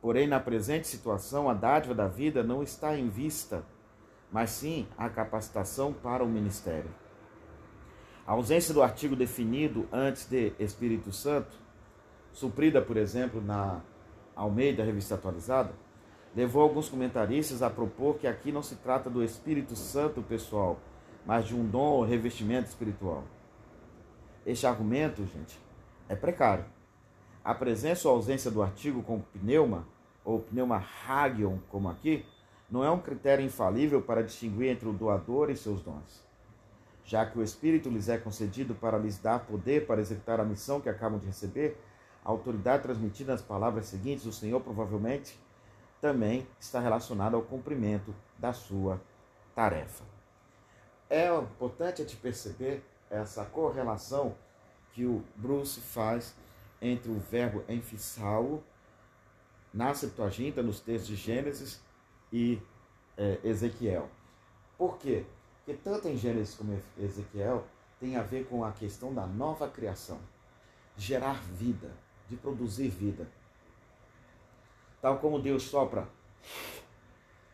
Porém, 0.00 0.26
na 0.26 0.38
presente 0.38 0.86
situação, 0.86 1.48
a 1.48 1.54
dádiva 1.54 1.94
da 1.94 2.06
vida 2.06 2.42
não 2.42 2.62
está 2.62 2.96
em 2.96 3.08
vista, 3.08 3.64
mas 4.30 4.50
sim 4.50 4.86
a 4.96 5.08
capacitação 5.08 5.92
para 5.92 6.22
o 6.22 6.28
ministério. 6.28 6.90
A 8.26 8.32
ausência 8.32 8.74
do 8.74 8.82
artigo 8.82 9.16
definido 9.16 9.88
antes 9.90 10.26
de 10.28 10.52
Espírito 10.58 11.10
Santo, 11.12 11.56
suprida, 12.30 12.80
por 12.80 12.96
exemplo, 12.96 13.40
na 13.40 13.80
Almeida 14.36 14.84
Revista 14.84 15.14
Atualizada, 15.14 15.72
levou 16.34 16.62
alguns 16.62 16.88
comentaristas 16.88 17.62
a 17.62 17.70
propor 17.70 18.16
que 18.16 18.26
aqui 18.26 18.52
não 18.52 18.62
se 18.62 18.76
trata 18.76 19.08
do 19.08 19.22
Espírito 19.22 19.74
Santo 19.74 20.22
pessoal, 20.22 20.78
mas 21.24 21.46
de 21.46 21.54
um 21.54 21.66
dom 21.66 21.92
ou 21.92 22.04
revestimento 22.04 22.68
espiritual. 22.68 23.24
Este 24.46 24.66
argumento, 24.66 25.26
gente, 25.26 25.58
é 26.08 26.14
precário. 26.14 26.64
A 27.44 27.54
presença 27.54 28.08
ou 28.08 28.14
ausência 28.14 28.50
do 28.50 28.62
artigo 28.62 29.02
com 29.02 29.20
pneuma, 29.20 29.86
ou 30.24 30.40
pneuma 30.40 30.84
hagion, 31.06 31.58
como 31.70 31.88
aqui, 31.88 32.24
não 32.70 32.84
é 32.84 32.90
um 32.90 33.00
critério 33.00 33.44
infalível 33.44 34.02
para 34.02 34.22
distinguir 34.22 34.68
entre 34.68 34.88
o 34.88 34.92
doador 34.92 35.50
e 35.50 35.56
seus 35.56 35.80
dons. 35.80 36.22
Já 37.04 37.24
que 37.24 37.38
o 37.38 37.42
Espírito 37.42 37.88
lhes 37.88 38.08
é 38.08 38.18
concedido 38.18 38.74
para 38.74 38.98
lhes 38.98 39.18
dar 39.18 39.40
poder 39.40 39.86
para 39.86 40.00
executar 40.00 40.40
a 40.40 40.44
missão 40.44 40.80
que 40.80 40.90
acabam 40.90 41.18
de 41.18 41.26
receber, 41.26 41.80
a 42.22 42.30
autoridade 42.30 42.82
transmitida 42.82 43.32
nas 43.32 43.40
palavras 43.40 43.86
seguintes 43.86 44.24
do 44.24 44.32
Senhor 44.32 44.60
provavelmente 44.60 45.38
também 46.00 46.46
está 46.60 46.80
relacionada 46.80 47.36
ao 47.36 47.42
cumprimento 47.42 48.14
da 48.38 48.52
sua 48.52 49.00
tarefa. 49.54 50.04
É 51.10 51.34
importante 51.34 52.02
a 52.02 52.04
gente 52.04 52.16
perceber 52.16 52.84
essa 53.10 53.44
correlação 53.44 54.34
que 54.92 55.04
o 55.04 55.24
Bruce 55.36 55.80
faz 55.80 56.34
entre 56.80 57.10
o 57.10 57.18
verbo 57.18 57.64
enfissal 57.68 58.62
na 59.72 59.94
Septuaginta, 59.94 60.62
nos 60.62 60.80
textos 60.80 61.08
de 61.08 61.16
Gênesis 61.16 61.80
e 62.32 62.60
é, 63.16 63.38
Ezequiel. 63.42 64.08
Por 64.76 64.98
quê? 64.98 65.24
Porque 65.56 65.80
tanto 65.82 66.08
em 66.08 66.16
Gênesis 66.16 66.54
como 66.54 66.72
em 66.72 67.04
Ezequiel 67.04 67.64
tem 67.98 68.16
a 68.16 68.22
ver 68.22 68.46
com 68.46 68.64
a 68.64 68.72
questão 68.72 69.12
da 69.12 69.26
nova 69.26 69.68
criação, 69.68 70.18
gerar 70.96 71.42
vida, 71.42 71.90
de 72.28 72.36
produzir 72.36 72.88
vida. 72.88 73.28
Tal 75.00 75.18
como 75.18 75.38
Deus 75.38 75.64
sopra 75.64 76.08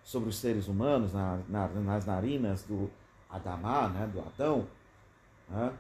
sobre 0.03 0.29
os 0.29 0.37
seres 0.37 0.69
humanos, 0.69 1.13
na, 1.13 1.41
na, 1.49 1.69
nas 1.69 2.07
narinas 2.07 2.63
do 2.63 2.91
Adamá, 3.29 3.89
né, 3.89 4.07
do 4.07 4.21
Adão, 4.21 4.67
né, 5.49 5.73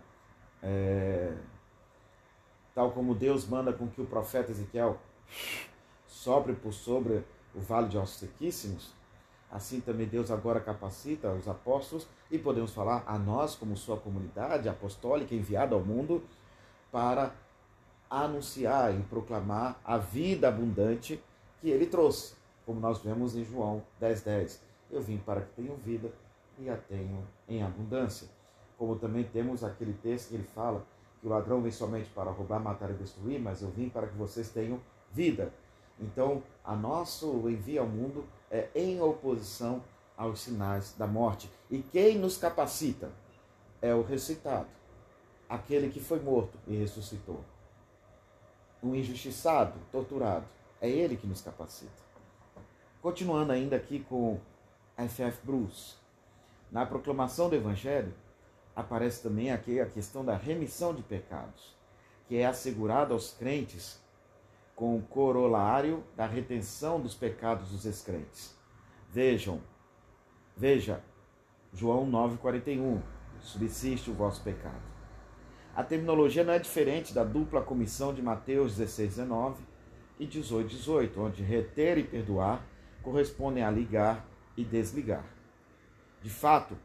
é, 0.63 1.33
tal 2.75 2.91
como 2.91 3.15
Deus 3.15 3.47
manda 3.47 3.73
com 3.73 3.87
que 3.89 4.01
o 4.01 4.07
profeta 4.07 4.51
Ezequiel 4.51 4.99
sobre 6.07 6.55
por 6.55 6.73
sobre 6.73 7.23
o 7.55 7.61
vale 7.61 7.89
de 7.89 7.97
ossos 7.97 8.19
sequíssimos, 8.19 8.93
assim 9.51 9.81
também 9.81 10.07
Deus 10.07 10.31
agora 10.31 10.59
capacita 10.61 11.31
os 11.31 11.47
apóstolos 11.47 12.09
e 12.31 12.39
podemos 12.39 12.73
falar 12.73 13.05
a 13.07 13.17
nós 13.19 13.55
como 13.55 13.77
sua 13.77 13.97
comunidade 13.97 14.69
apostólica 14.69 15.35
enviada 15.35 15.75
ao 15.75 15.83
mundo 15.83 16.25
para 16.91 17.33
anunciar 18.11 18.93
e 18.95 19.03
proclamar 19.05 19.79
a 19.85 19.97
vida 19.99 20.49
abundante 20.49 21.23
que 21.65 21.71
ele 21.71 21.87
trouxe, 21.87 22.35
como 22.67 22.79
nós 22.79 22.99
vemos 22.99 23.35
em 23.35 23.43
João 23.43 23.83
10:10. 23.99 24.23
10. 24.23 24.61
Eu 24.91 25.01
vim 25.01 25.17
para 25.17 25.41
que 25.41 25.63
tenham 25.63 25.75
vida 25.77 26.13
e 26.59 26.69
a 26.69 26.77
tenham 26.77 27.25
em 27.49 27.63
abundância. 27.63 28.29
Como 28.77 28.97
também 28.97 29.25
temos 29.25 29.65
aquele 29.65 29.95
texto 29.95 30.29
que 30.29 30.35
ele 30.35 30.45
fala 30.55 30.85
que 31.19 31.27
o 31.27 31.31
ladrão 31.31 31.63
vem 31.63 31.73
somente 31.73 32.11
para 32.11 32.31
roubar, 32.31 32.61
matar 32.61 32.91
e 32.91 32.93
destruir, 32.93 33.41
mas 33.41 33.63
eu 33.63 33.71
vim 33.71 33.89
para 33.89 34.07
que 34.07 34.15
vocês 34.15 34.51
tenham 34.51 34.79
vida. 35.11 35.55
Então, 35.99 36.43
a 36.63 36.77
nosso 36.77 37.49
envio 37.49 37.81
ao 37.81 37.89
mundo 37.89 38.27
é 38.51 38.69
em 38.75 39.01
oposição 39.01 39.83
aos 40.19 40.41
sinais 40.41 40.95
da 40.99 41.07
morte. 41.07 41.51
E 41.71 41.79
quem 41.79 42.19
nos 42.19 42.37
capacita 42.37 43.11
é 43.81 43.95
o 43.95 44.03
ressuscitado, 44.03 44.69
aquele 45.49 45.89
que 45.89 45.99
foi 45.99 46.21
morto 46.21 46.59
e 46.67 46.77
ressuscitou. 46.77 47.41
O 48.83 48.95
injustiçado, 48.95 49.79
torturado, 49.91 50.45
é 50.85 50.91
ele 50.91 51.17
que 51.17 51.27
nos 51.27 51.41
capacita. 51.41 52.05
Continuando 53.01 53.53
ainda 53.53 53.77
aqui 53.77 54.01
com 54.01 54.39
F. 54.97 55.23
F. 55.23 55.39
Bruce. 55.43 55.95
Na 56.71 56.85
proclamação 56.85 57.49
do 57.49 57.57
Evangelho, 57.57 58.13
aparece 58.77 59.23
também 59.23 59.51
aqui 59.51 59.81
a 59.81 59.87
questão 59.87 60.25
da 60.25 60.37
remissão 60.37 60.95
de 60.95 61.03
pecados, 61.03 61.75
que 62.27 62.37
é 62.37 62.45
assegurada 62.45 63.15
aos 63.15 63.33
crentes 63.33 63.99
com 64.77 64.97
o 64.97 65.03
corolário 65.03 66.05
da 66.17 66.27
retenção 66.27 67.01
dos 67.01 67.15
pecados 67.15 67.71
dos 67.71 67.85
descrentes. 67.85 68.55
Vejam, 69.11 69.61
veja, 70.57 71.03
João 71.73 72.11
9,41, 72.11 73.01
subsiste 73.41 74.11
o 74.11 74.15
vosso 74.15 74.43
pecado. 74.43 74.83
A 75.75 75.83
terminologia 75.83 76.45
não 76.45 76.53
é 76.53 76.59
diferente 76.59 77.15
da 77.15 77.25
dupla 77.25 77.63
comissão 77.63 78.13
de 78.13 78.21
Mateus 78.21 78.77
16, 78.77 79.17
19 79.17 79.74
e 80.19 80.27
18, 80.27 80.69
18, 80.69 81.21
onde 81.21 81.43
reter 81.43 81.99
e 81.99 82.05
perdoar 82.05 82.67
correspondem 83.03 83.63
a 83.63 83.71
ligar 83.71 84.27
e 84.57 84.65
desligar. 84.65 85.25
De 86.23 86.31
fato, 86.31 86.77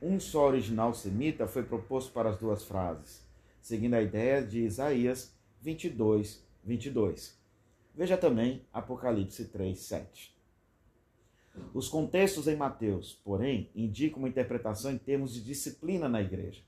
um 0.00 0.18
só 0.18 0.48
original 0.48 0.92
semita 0.92 1.46
foi 1.46 1.62
proposto 1.62 2.12
para 2.12 2.30
as 2.30 2.36
duas 2.36 2.64
frases, 2.64 3.26
seguindo 3.60 3.94
a 3.94 4.02
ideia 4.02 4.42
de 4.42 4.60
Isaías 4.60 5.34
22, 5.60 6.44
22. 6.64 7.40
Veja 7.94 8.16
também 8.16 8.66
Apocalipse 8.72 9.46
3, 9.46 9.78
7. 9.78 10.36
Os 11.74 11.88
contextos 11.88 12.48
em 12.48 12.56
Mateus, 12.56 13.14
porém, 13.24 13.70
indicam 13.74 14.18
uma 14.18 14.28
interpretação 14.28 14.90
em 14.90 14.98
termos 14.98 15.34
de 15.34 15.44
disciplina 15.44 16.08
na 16.08 16.20
igreja, 16.20 16.62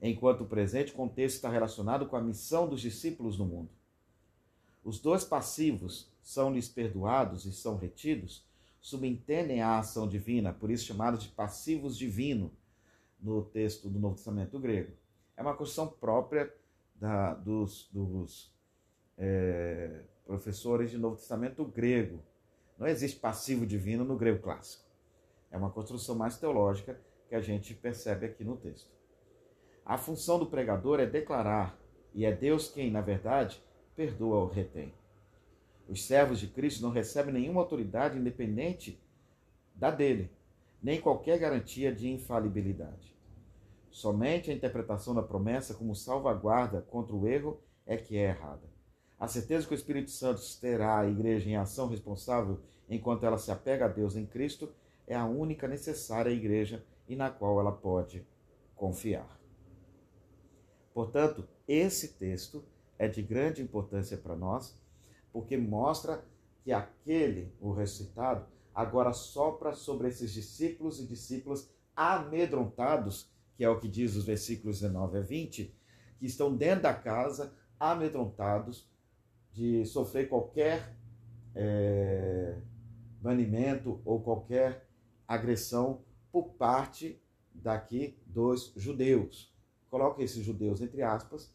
enquanto 0.00 0.42
o 0.42 0.46
presente 0.46 0.92
contexto 0.92 1.36
está 1.36 1.48
relacionado 1.48 2.06
com 2.06 2.16
a 2.16 2.20
missão 2.20 2.68
dos 2.68 2.80
discípulos 2.80 3.38
no 3.38 3.46
mundo. 3.46 3.70
Os 4.84 5.00
dois 5.00 5.24
passivos 5.24 6.10
são-lhes 6.22 6.68
perdoados 6.68 7.44
e 7.46 7.52
são 7.52 7.76
retidos, 7.76 8.44
subentendem 8.80 9.62
a 9.62 9.78
ação 9.78 10.08
divina, 10.08 10.52
por 10.52 10.70
isso 10.70 10.86
chamados 10.86 11.22
de 11.22 11.28
passivos 11.28 11.96
divino 11.96 12.50
no 13.20 13.44
texto 13.44 13.88
do 13.88 13.98
Novo 13.98 14.16
Testamento 14.16 14.58
grego. 14.58 14.92
É 15.36 15.42
uma 15.42 15.54
construção 15.54 15.86
própria 15.86 16.52
da, 16.96 17.34
dos, 17.34 17.88
dos 17.92 18.52
é, 19.16 20.02
professores 20.26 20.90
de 20.90 20.98
Novo 20.98 21.16
Testamento 21.16 21.64
grego. 21.64 22.20
Não 22.76 22.86
existe 22.86 23.20
passivo 23.20 23.64
divino 23.64 24.04
no 24.04 24.16
grego 24.16 24.42
clássico. 24.42 24.84
É 25.50 25.56
uma 25.56 25.70
construção 25.70 26.16
mais 26.16 26.36
teológica 26.36 27.00
que 27.28 27.34
a 27.34 27.40
gente 27.40 27.74
percebe 27.74 28.26
aqui 28.26 28.42
no 28.42 28.56
texto. 28.56 28.90
A 29.84 29.96
função 29.96 30.38
do 30.38 30.46
pregador 30.46 31.00
é 31.00 31.06
declarar, 31.06 31.78
e 32.14 32.24
é 32.24 32.32
Deus 32.32 32.68
quem, 32.68 32.90
na 32.90 33.00
verdade, 33.00 33.62
perdoa 33.96 34.36
ou 34.36 34.48
retém. 34.48 34.92
Os 35.88 36.04
servos 36.04 36.38
de 36.38 36.46
Cristo 36.46 36.82
não 36.82 36.90
recebem 36.90 37.34
nenhuma 37.34 37.60
autoridade 37.60 38.18
independente 38.18 39.00
da 39.74 39.90
dele, 39.90 40.30
nem 40.82 41.00
qualquer 41.00 41.38
garantia 41.38 41.94
de 41.94 42.08
infalibilidade. 42.08 43.14
Somente 43.90 44.50
a 44.50 44.54
interpretação 44.54 45.14
da 45.14 45.22
promessa 45.22 45.74
como 45.74 45.94
salvaguarda 45.94 46.80
contra 46.82 47.14
o 47.14 47.26
erro 47.28 47.60
é 47.86 47.96
que 47.96 48.16
é 48.16 48.30
errada. 48.30 48.72
A 49.18 49.28
certeza 49.28 49.66
que 49.66 49.74
o 49.74 49.76
Espírito 49.76 50.10
Santo 50.10 50.40
terá 50.60 50.98
a 50.98 51.06
igreja 51.06 51.48
em 51.48 51.56
ação 51.56 51.88
responsável 51.88 52.58
enquanto 52.88 53.24
ela 53.24 53.38
se 53.38 53.50
apega 53.50 53.84
a 53.84 53.88
Deus 53.88 54.16
em 54.16 54.26
Cristo 54.26 54.72
é 55.06 55.14
a 55.14 55.26
única 55.26 55.68
necessária 55.68 56.30
à 56.30 56.34
igreja 56.34 56.84
e 57.08 57.14
na 57.14 57.30
qual 57.30 57.60
ela 57.60 57.72
pode 57.72 58.26
confiar. 58.74 59.38
Portanto, 60.94 61.46
esse 61.68 62.14
texto 62.14 62.64
é 63.02 63.08
de 63.08 63.20
grande 63.20 63.60
importância 63.60 64.16
para 64.16 64.36
nós 64.36 64.80
porque 65.32 65.56
mostra 65.56 66.24
que 66.62 66.70
aquele, 66.70 67.52
o 67.60 67.72
ressuscitado, 67.72 68.46
agora 68.72 69.12
sopra 69.12 69.74
sobre 69.74 70.06
esses 70.06 70.32
discípulos 70.32 71.00
e 71.00 71.06
discípulas 71.06 71.68
amedrontados, 71.96 73.28
que 73.56 73.64
é 73.64 73.68
o 73.68 73.80
que 73.80 73.88
diz 73.88 74.14
os 74.14 74.24
versículos 74.24 74.80
19 74.80 75.18
a 75.18 75.20
20, 75.20 75.74
que 76.20 76.26
estão 76.26 76.56
dentro 76.56 76.84
da 76.84 76.94
casa, 76.94 77.52
amedrontados 77.80 78.88
de 79.52 79.84
sofrer 79.84 80.28
qualquer 80.28 80.96
é, 81.56 82.56
banimento 83.20 84.00
ou 84.04 84.20
qualquer 84.20 84.86
agressão 85.26 86.04
por 86.30 86.50
parte 86.50 87.20
daqui 87.52 88.16
dos 88.24 88.72
judeus. 88.76 89.52
Coloque 89.90 90.22
esses 90.22 90.44
judeus 90.44 90.80
entre 90.80 91.02
aspas, 91.02 91.52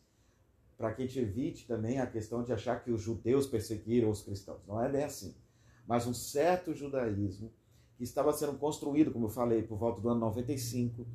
para 0.78 0.94
que 0.94 1.02
a 1.02 1.06
gente 1.06 1.20
evite 1.20 1.66
também 1.66 2.00
a 2.00 2.06
questão 2.06 2.44
de 2.44 2.54
achar 2.54 2.84
que 2.84 2.92
os 2.92 3.02
judeus 3.02 3.48
perseguiram 3.48 4.10
os 4.10 4.22
cristãos. 4.22 4.62
Não 4.68 4.82
é 4.82 4.88
bem 4.88 5.04
assim. 5.04 5.36
Mas 5.88 6.06
um 6.06 6.14
certo 6.14 6.74
judaísmo 6.74 7.52
que 7.98 8.04
estava 8.04 8.32
sendo 8.32 8.58
construído, 8.60 9.12
como 9.12 9.26
eu 9.26 9.30
falei, 9.30 9.64
por 9.64 9.78
volta 9.78 10.00
do 10.00 10.10
ano 10.10 10.20
95, 10.20 11.08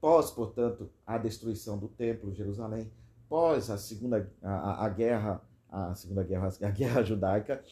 pós, 0.00 0.30
portanto, 0.30 0.90
a 1.06 1.16
destruição 1.16 1.78
do 1.78 1.86
templo 1.86 2.32
de 2.32 2.38
Jerusalém, 2.38 2.90
pós 3.28 3.70
a 3.70 3.78
segunda 3.78 4.30
a, 4.42 4.84
a 4.84 4.88
guerra, 4.88 5.40
a 5.68 5.94
segunda 5.94 6.24
guerra, 6.24 6.52
a 6.60 6.70
guerra 6.70 7.02
judaica, 7.04 7.64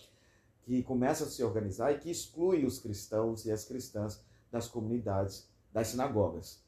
que 0.63 0.85
começa 0.85 1.25
a 1.25 1.27
se 1.27 1.43
organizar 1.43 1.91
e 1.93 1.99
que 1.99 2.11
exclui 2.11 2.65
os 2.65 2.79
cristãos 2.79 3.45
e 3.45 3.51
as 3.51 3.65
cristãs 3.65 4.25
das 4.53 4.69
comunidades, 4.69 5.51
das 5.73 5.89
sinagogas. 5.89 6.63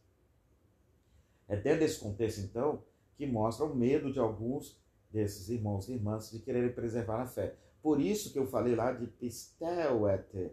É 1.47 1.57
dentro 1.57 1.81
desse 1.81 2.01
contexto, 2.01 2.41
então, 2.41 2.83
que 3.17 3.27
mostra 3.27 3.65
o 3.65 3.75
medo 3.75 4.13
de 4.13 4.19
alguns 4.19 4.79
desses 5.11 5.49
irmãos 5.49 5.89
e 5.89 5.93
irmãs 5.93 6.31
de 6.31 6.41
quererem 6.41 6.73
preservar 6.73 7.23
a 7.23 7.27
fé. 7.27 7.57
Por 7.81 8.01
isso 8.01 8.33
que 8.33 8.39
eu 8.39 8.47
falei 8.47 8.75
lá 8.75 8.93
de 8.93 9.07
pistelete 9.07 10.51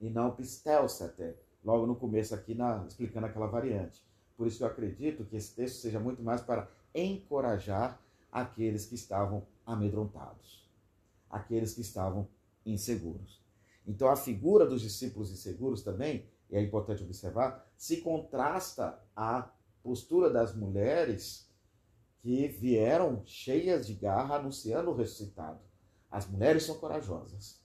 e 0.00 0.10
não 0.10 0.34
pistelsete, 0.34 1.36
logo 1.64 1.86
no 1.86 1.94
começo 1.94 2.34
aqui 2.34 2.54
na, 2.54 2.84
explicando 2.86 3.26
aquela 3.26 3.46
variante. 3.46 4.02
Por 4.36 4.46
isso 4.46 4.58
que 4.58 4.64
eu 4.64 4.68
acredito 4.68 5.24
que 5.24 5.36
esse 5.36 5.54
texto 5.54 5.76
seja 5.76 6.00
muito 6.00 6.22
mais 6.22 6.40
para 6.40 6.70
encorajar 6.94 8.00
aqueles 8.30 8.86
que 8.86 8.94
estavam 8.94 9.46
amedrontados, 9.66 10.68
aqueles 11.28 11.74
que 11.74 11.80
estavam 11.80 12.28
inseguros. 12.64 13.42
Então 13.86 14.08
a 14.08 14.16
figura 14.16 14.66
dos 14.66 14.82
discípulos 14.82 15.32
inseguros 15.32 15.82
também, 15.82 16.26
e 16.50 16.56
é 16.56 16.62
importante 16.62 17.02
observar, 17.02 17.66
se 17.76 17.98
contrasta 17.98 18.98
à 19.14 19.50
postura 19.82 20.30
das 20.30 20.54
mulheres 20.54 21.47
que 22.20 22.48
vieram 22.48 23.22
cheias 23.24 23.86
de 23.86 23.94
garra 23.94 24.36
anunciando 24.36 24.90
o 24.90 24.94
ressuscitado. 24.94 25.60
As 26.10 26.26
mulheres 26.26 26.64
são 26.64 26.78
corajosas. 26.78 27.62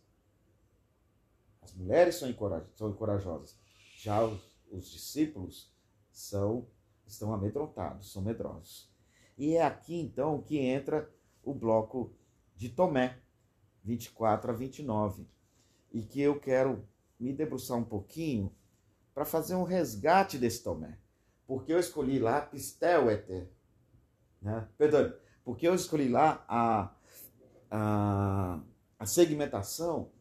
As 1.62 1.74
mulheres 1.74 2.16
são, 2.16 2.30
são 2.76 2.94
corajosas. 2.94 3.58
Já 3.96 4.24
os, 4.24 4.42
os 4.70 4.90
discípulos 4.90 5.74
são 6.12 6.68
estão 7.06 7.34
amedrontados, 7.34 8.12
são 8.12 8.22
medrosos. 8.22 8.92
E 9.38 9.56
é 9.56 9.64
aqui 9.64 10.00
então 10.00 10.42
que 10.42 10.58
entra 10.58 11.10
o 11.44 11.54
bloco 11.54 12.14
de 12.56 12.70
Tomé, 12.70 13.20
24 13.84 14.52
a 14.52 14.54
29, 14.54 15.28
e 15.92 16.04
que 16.04 16.22
eu 16.22 16.40
quero 16.40 16.88
me 17.20 17.34
debruçar 17.34 17.78
um 17.78 17.84
pouquinho 17.84 18.54
para 19.14 19.26
fazer 19.26 19.56
um 19.56 19.64
resgate 19.64 20.38
desse 20.38 20.64
Tomé. 20.64 20.98
Porque 21.46 21.74
eu 21.74 21.80
escolhi 21.80 22.20
lá 22.20 22.42
Pistel 22.42 23.12
Eter, 23.12 23.52
né? 24.44 24.68
Perdão, 24.78 25.14
porque 25.44 25.68
eu 25.68 25.74
escolhi 25.74 26.10
lá 26.10 26.46
a, 26.48 26.94
a, 27.72 28.60
a 29.00 29.06
segmentação 29.06 30.12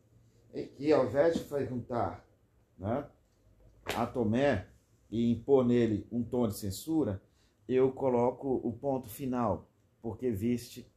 em 0.55 0.67
que 0.69 0.93
ao 0.93 1.07
invés 1.07 1.35
de 1.35 1.45
perguntar 1.45 2.25
né, 2.79 3.07
a 3.97 4.07
Tomé 4.07 4.69
e 5.11 5.31
impor 5.31 5.65
nele 5.65 6.07
um 6.11 6.23
tom 6.23 6.47
de 6.47 6.57
censura, 6.57 7.21
eu 7.69 7.93
coloco 7.93 8.61
o 8.63 8.73
ponto 8.73 9.09
final, 9.09 9.69
porque 10.01 10.31
viste, 10.31 10.91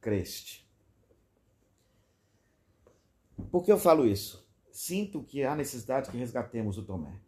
creste. 0.00 0.68
Por 3.50 3.64
que 3.64 3.72
eu 3.72 3.78
falo 3.78 4.06
isso? 4.06 4.48
Sinto 4.70 5.22
que 5.22 5.42
há 5.42 5.54
necessidade 5.54 6.10
que 6.10 6.16
resgatemos 6.16 6.78
o 6.78 6.84
Tomé. 6.84 7.20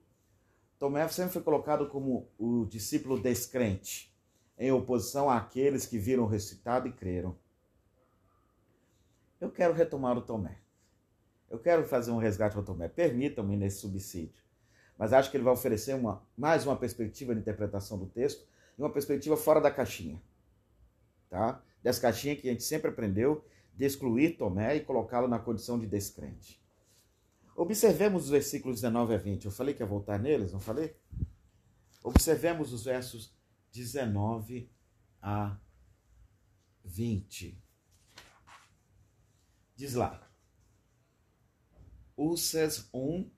Tomé 0.78 1.06
sempre 1.08 1.32
foi 1.32 1.42
colocado 1.42 1.88
como 1.88 2.28
o 2.38 2.66
discípulo 2.66 3.20
descrente 3.20 4.13
em 4.58 4.70
oposição 4.72 5.28
àqueles 5.28 5.86
que 5.86 5.98
viram 5.98 6.24
o 6.24 6.28
recitado 6.28 6.88
e 6.88 6.92
creram. 6.92 7.36
Eu 9.40 9.50
quero 9.50 9.74
retomar 9.74 10.16
o 10.16 10.22
Tomé. 10.22 10.58
Eu 11.50 11.58
quero 11.58 11.84
fazer 11.84 12.10
um 12.10 12.18
resgate 12.18 12.56
ao 12.56 12.62
Tomé. 12.62 12.88
Permitam-me 12.88 13.56
nesse 13.56 13.80
subsídio. 13.80 14.42
Mas 14.96 15.12
acho 15.12 15.30
que 15.30 15.36
ele 15.36 15.44
vai 15.44 15.52
oferecer 15.52 15.94
uma, 15.94 16.22
mais 16.36 16.64
uma 16.66 16.76
perspectiva 16.76 17.34
de 17.34 17.40
interpretação 17.40 17.98
do 17.98 18.06
texto 18.06 18.46
e 18.78 18.82
uma 18.82 18.90
perspectiva 18.90 19.36
fora 19.36 19.60
da 19.60 19.70
caixinha. 19.70 20.20
Tá? 21.28 21.62
Dessa 21.82 22.00
caixinha 22.00 22.36
que 22.36 22.48
a 22.48 22.52
gente 22.52 22.62
sempre 22.62 22.90
aprendeu 22.90 23.44
de 23.76 23.84
excluir 23.84 24.36
Tomé 24.36 24.76
e 24.76 24.80
colocá-lo 24.80 25.26
na 25.26 25.38
condição 25.38 25.78
de 25.78 25.86
descrente. 25.86 26.62
Observemos 27.56 28.24
os 28.24 28.30
versículos 28.30 28.80
19 28.80 29.14
a 29.14 29.18
20. 29.18 29.44
Eu 29.44 29.50
falei 29.50 29.74
que 29.74 29.82
ia 29.82 29.86
voltar 29.86 30.18
neles, 30.18 30.52
não 30.52 30.60
falei? 30.60 30.96
Observemos 32.02 32.72
os 32.72 32.84
versos 32.84 33.34
19 33.74 34.70
a 35.20 35.58
20. 36.84 37.60
Diz 39.76 39.94
lá: 39.94 40.22
Uses 42.16 42.88
um 42.94 43.28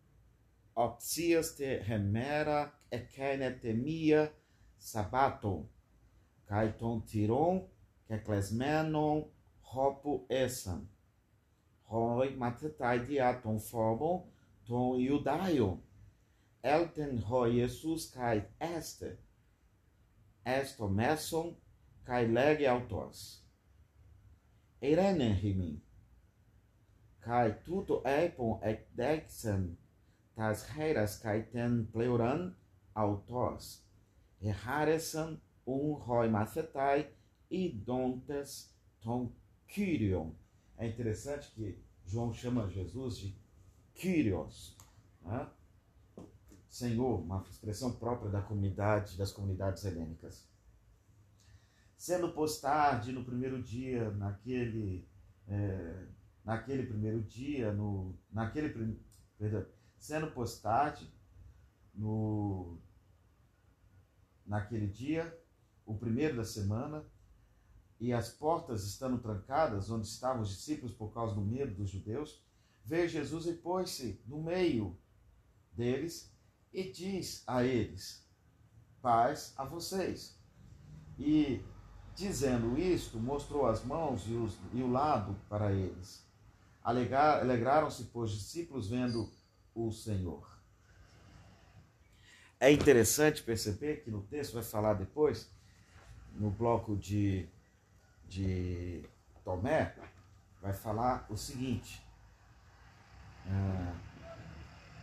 opsias 0.75 1.55
te 1.57 1.79
remera 1.79 2.71
ekene 2.93 3.51
temia 3.51 4.31
sabaton, 4.77 5.65
kai 6.45 6.69
ton 6.77 7.01
tiron 7.01 7.65
ke 8.05 8.21
klesmenon 8.21 9.25
hopu 9.73 10.27
esan. 10.29 10.85
Hoi 11.89 12.37
matetai 12.37 12.99
diaton 13.09 13.57
formon 13.57 14.27
ton 14.69 15.01
iudaio. 15.01 15.79
Elten 16.63 17.23
ho 17.25 17.47
Jesus 17.49 18.11
kai 18.13 18.45
este. 18.61 19.17
Esto 20.47 20.89
meson 20.89 21.57
kai 22.07 22.27
lege 22.27 22.69
autos. 22.69 23.43
Eirene 24.81 25.33
rimin. 25.43 25.81
Kai 27.21 27.51
tuto 27.65 28.03
epon 28.07 28.61
ek 28.63 28.87
dexen 28.95 29.75
tas 30.37 30.63
heiras 30.77 31.19
kai 31.19 31.41
ten 31.53 31.89
pleuran 31.93 32.55
autos. 32.95 33.81
Erraresan 34.41 35.41
un 35.67 36.01
hoi 36.07 36.29
macetai 36.29 37.09
e 37.51 37.69
dontes 37.87 38.71
ton 39.03 39.33
kyrion. 39.67 40.31
É 40.79 40.87
interessante 40.87 41.51
que 41.55 41.83
João 42.07 42.33
chama 42.33 42.71
Jesus 42.71 43.19
de 43.19 43.35
Kyrios, 43.95 44.77
né? 45.23 45.49
Senhor, 46.77 47.23
uma 47.23 47.43
expressão 47.49 47.91
própria 47.91 48.31
da 48.31 48.43
comunidade, 48.43 49.17
das 49.17 49.33
comunidades 49.33 49.83
helênicas. 49.83 50.47
Sendo 51.97 52.35
pós 52.35 52.61
tarde 52.61 53.13
no 53.13 53.25
primeiro 53.25 53.63
dia, 53.63 54.11
naquele, 54.11 55.09
é, 55.49 56.07
naquele 56.45 56.87
primeiro 56.87 57.23
dia, 57.23 57.73
no, 57.73 58.15
naquele, 58.31 59.01
sendo 59.97 60.31
pós 60.33 60.61
tarde 60.61 61.11
no, 61.95 62.79
naquele 64.45 64.87
dia, 64.87 65.35
o 65.87 65.97
primeiro 65.97 66.37
da 66.37 66.45
semana, 66.45 67.07
e 67.99 68.13
as 68.13 68.29
portas 68.29 68.85
estando 68.85 69.19
trancadas, 69.19 69.91
onde 69.91 70.07
estavam 70.07 70.43
os 70.43 70.51
discípulos 70.51 70.95
por 70.95 71.15
causa 71.15 71.35
do 71.35 71.41
medo 71.41 71.75
dos 71.75 71.89
judeus, 71.89 72.45
veio 72.85 73.09
Jesus 73.09 73.47
e 73.47 73.55
pôs-se 73.55 74.21
no 74.27 74.43
meio 74.43 74.95
deles 75.73 76.36
e 76.77 76.93
diz 76.93 77.43
a 77.47 77.65
eles: 77.65 78.23
Paz 79.01 79.55
a 79.57 79.65
vocês. 79.65 80.39
E 81.19 81.65
dizendo 82.15 82.79
isto, 82.79 83.19
mostrou 83.19 83.67
as 83.67 83.83
mãos 83.83 84.25
e, 84.29 84.35
os, 84.35 84.59
e 84.75 84.83
o 84.83 84.93
lado 84.93 85.35
para 85.49 85.73
eles. 85.73 86.23
Alegraram-se, 86.85 88.05
pois, 88.13 88.31
discípulos 88.31 88.89
vendo 88.89 89.33
o 89.75 89.91
Senhor. 89.91 90.47
É 92.61 92.71
interessante 92.71 93.43
perceber 93.43 94.05
que 94.05 94.11
no 94.11 94.23
texto 94.23 94.55
vai 94.55 94.63
falar 94.63 94.95
depois, 94.95 95.51
no 96.35 96.51
bloco 96.51 96.95
de 96.95 97.49
de 98.29 99.09
Tomé, 99.45 99.95
vai 100.61 100.73
falar 100.73 101.27
o 101.31 101.37
seguinte: 101.37 102.03
uh, 103.47 103.97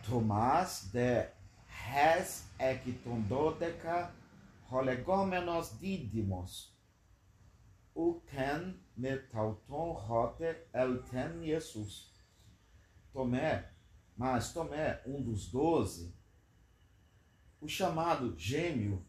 Tomás 0.06 0.90
de 0.92 1.33
res 1.92 2.48
ektondodeca 2.58 4.14
holegomenos 4.70 5.78
didimos, 5.78 6.74
uten 7.94 8.80
metauton 8.96 9.92
rote 9.92 10.68
elten 10.72 11.44
Jesus. 11.44 12.12
Tomé, 13.12 13.70
mas 14.16 14.52
Tomé, 14.52 15.00
um 15.06 15.22
dos 15.22 15.48
doze, 15.50 16.12
o 17.60 17.68
chamado 17.68 18.36
gêmeo, 18.36 19.04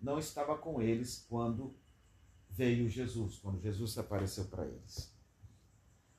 não 0.00 0.18
estava 0.18 0.56
com 0.56 0.80
eles 0.80 1.26
quando 1.28 1.76
veio 2.48 2.88
Jesus, 2.88 3.38
quando 3.38 3.60
Jesus 3.60 3.98
apareceu 3.98 4.46
para 4.46 4.66
eles. 4.66 5.17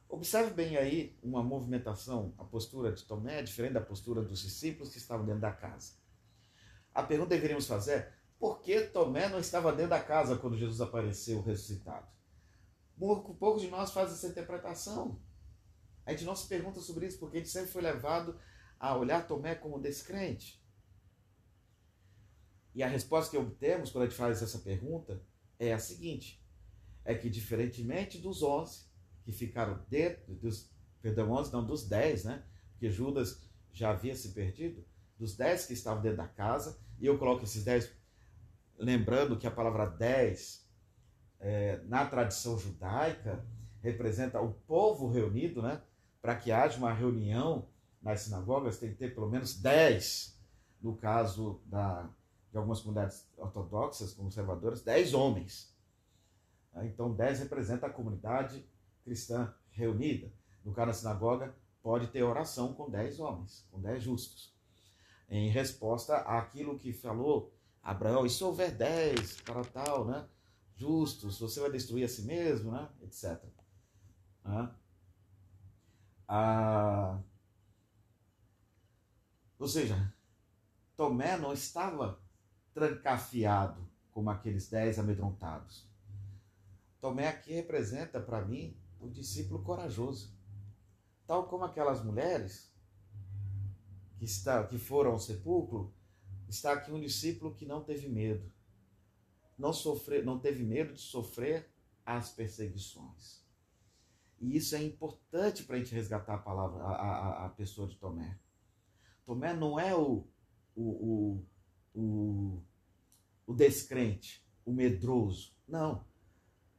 Observe 0.10 0.52
bem 0.56 0.76
aí 0.76 1.16
uma 1.22 1.44
movimentação, 1.44 2.34
a 2.40 2.44
postura 2.44 2.92
de 2.92 3.04
Tomé 3.04 3.42
é 3.42 3.44
diferente 3.44 3.74
da 3.74 3.82
postura 3.82 4.24
dos 4.24 4.42
discípulos 4.42 4.92
que 4.92 4.98
estavam 4.98 5.24
dentro 5.24 5.42
da 5.42 5.52
casa. 5.52 5.94
A 6.92 7.04
pergunta 7.04 7.30
que 7.30 7.36
deveríamos 7.36 7.68
fazer 7.68 7.92
é: 7.92 8.14
por 8.40 8.60
que 8.60 8.82
Tomé 8.82 9.30
não 9.30 9.40
estava 9.40 9.72
dentro 9.72 9.92
da 9.92 10.02
casa 10.02 10.36
quando 10.36 10.58
Jesus 10.58 10.82
apareceu 10.82 11.44
ressuscitado? 11.44 12.08
Poucos 12.98 13.62
de 13.62 13.68
nós 13.68 13.92
fazem 13.92 14.16
essa 14.16 14.28
interpretação. 14.28 15.22
A 16.04 16.12
gente 16.12 16.26
não 16.26 16.36
se 16.36 16.48
pergunta 16.48 16.82
sobre 16.82 17.06
isso 17.06 17.20
porque 17.20 17.38
a 17.38 17.40
gente 17.40 17.52
sempre 17.52 17.72
foi 17.72 17.84
levado 17.84 18.36
a 18.80 18.98
olhar 18.98 19.28
Tomé 19.28 19.54
como 19.54 19.80
descrente. 19.80 20.60
E 22.74 22.82
a 22.82 22.88
resposta 22.88 23.30
que 23.30 23.38
obtemos 23.38 23.92
quando 23.92 24.06
a 24.06 24.08
gente 24.08 24.18
faz 24.18 24.42
essa 24.42 24.58
pergunta 24.58 25.22
é 25.60 25.72
a 25.72 25.78
seguinte: 25.78 26.44
é 27.06 27.14
que 27.14 27.30
diferentemente 27.30 28.18
dos 28.18 28.42
onze 28.42 28.89
que 29.30 29.38
ficaram 29.38 29.80
dentro 29.88 30.34
dos, 30.36 30.72
perdão, 31.02 31.32
onze 31.32 31.54
não, 31.54 31.64
dos 31.64 31.88
dez, 31.88 32.24
né? 32.24 32.44
Porque 32.72 32.90
Judas 32.90 33.48
já 33.72 33.92
havia 33.92 34.16
se 34.16 34.30
perdido, 34.30 34.84
dos 35.18 35.36
dez 35.36 35.66
que 35.66 35.74
estavam 35.74 36.02
dentro 36.02 36.18
da 36.18 36.28
casa, 36.28 36.80
e 37.00 37.06
eu 37.06 37.18
coloco 37.20 37.44
esses 37.44 37.64
dez, 37.64 37.92
lembrando 38.78 39.38
que 39.38 39.46
a 39.46 39.52
palavra 39.52 39.86
dez, 39.86 40.68
é, 41.40 41.80
na 41.86 42.06
tradição 42.06 42.58
judaica, 42.58 43.46
representa 43.82 44.42
o 44.42 44.54
povo 44.54 45.10
reunido, 45.10 45.62
né? 45.62 45.82
Para 46.22 46.36
que 46.36 46.52
haja 46.52 46.78
uma 46.78 46.92
reunião 46.92 47.70
nas 48.02 48.22
sinagogas, 48.22 48.80
tem 48.80 48.90
que 48.90 48.98
ter 48.98 49.14
pelo 49.14 49.30
menos 49.30 49.60
dez, 49.62 50.38
no 50.82 50.96
caso 50.96 51.62
da, 51.66 52.10
de 52.52 52.58
algumas 52.58 52.80
comunidades 52.80 53.30
ortodoxas, 53.38 54.14
conservadoras, 54.14 54.82
dez 54.82 55.14
homens. 55.14 55.78
Então, 56.84 57.14
dez 57.14 57.40
representa 57.40 57.88
a 57.88 57.90
comunidade 57.90 58.66
cristã 59.04 59.54
reunida. 59.72 60.32
No 60.64 60.74
caso 60.74 60.88
da 60.88 60.94
sinagoga, 60.94 61.56
pode 61.82 62.08
ter 62.08 62.24
oração 62.24 62.74
com 62.74 62.90
dez 62.90 63.20
homens, 63.20 63.66
com 63.72 63.82
dez 63.82 64.04
justos. 64.04 64.54
Em 65.30 65.50
resposta 65.50 66.18
àquilo 66.18 66.78
que 66.78 66.92
falou 66.92 67.54
Abraão, 67.82 68.26
e 68.26 68.30
se 68.30 68.44
houver 68.44 68.72
dez 68.76 69.40
para 69.42 69.64
tal, 69.64 70.06
né? 70.06 70.28
Justos, 70.76 71.40
você 71.40 71.60
vai 71.60 71.72
destruir 71.72 72.06
a 72.06 72.08
si 72.08 72.24
mesmo, 72.24 72.72
né? 72.72 72.90
Etc. 73.02 73.42
Ah, 76.28 77.20
ou 79.58 79.68
seja, 79.68 80.14
Tomé 80.96 81.38
não 81.38 81.52
estava 81.52 82.22
trancafiado 82.74 83.90
como 84.12 84.30
aqueles 84.30 84.70
dez 84.70 85.00
amedrontados. 85.00 85.88
Tomé 87.02 87.28
aqui 87.28 87.54
representa 87.54 88.20
para 88.20 88.46
mim 88.46 88.79
o 89.00 89.10
discípulo 89.10 89.64
corajoso. 89.64 90.38
Tal 91.26 91.48
como 91.48 91.64
aquelas 91.64 92.04
mulheres 92.04 92.74
que, 94.18 94.26
está, 94.26 94.66
que 94.66 94.78
foram 94.78 95.12
ao 95.12 95.20
sepulcro, 95.20 95.94
está 96.48 96.74
aqui 96.74 96.92
um 96.92 97.00
discípulo 97.00 97.54
que 97.54 97.66
não 97.66 97.84
teve 97.84 98.10
medo. 98.10 98.52
Não, 99.58 99.74
sofrer, 99.74 100.26
não 100.26 100.40
teve 100.40 100.64
medo 100.64 100.94
de 100.94 101.02
sofrer 101.02 101.70
as 102.06 102.32
perseguições. 102.32 103.46
E 104.40 104.56
isso 104.56 104.76
é 104.76 104.82
importante 104.82 105.64
para 105.64 105.76
a 105.76 105.80
gente 105.80 105.94
resgatar 105.94 106.36
a 106.36 106.40
palavra, 106.40 106.84
a, 106.84 106.94
a, 106.94 107.46
a 107.46 107.50
pessoa 107.50 107.88
de 107.88 107.98
Tomé. 107.98 108.40
Tomé 109.26 109.54
não 109.54 109.80
é 109.80 109.94
o, 109.94 110.26
o, 110.76 110.84
o, 110.84 111.46
o 111.94 112.64
o 113.50 113.54
descrente, 113.56 114.48
o 114.64 114.72
medroso. 114.72 115.52
Não. 115.68 116.06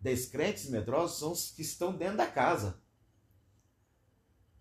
Descrentes 0.01 0.71
medrosos 0.71 1.19
são 1.19 1.33
os 1.33 1.51
que 1.51 1.63
estão 1.63 1.95
dentro 1.95 2.17
da 2.17 2.27
casa. 2.27 2.83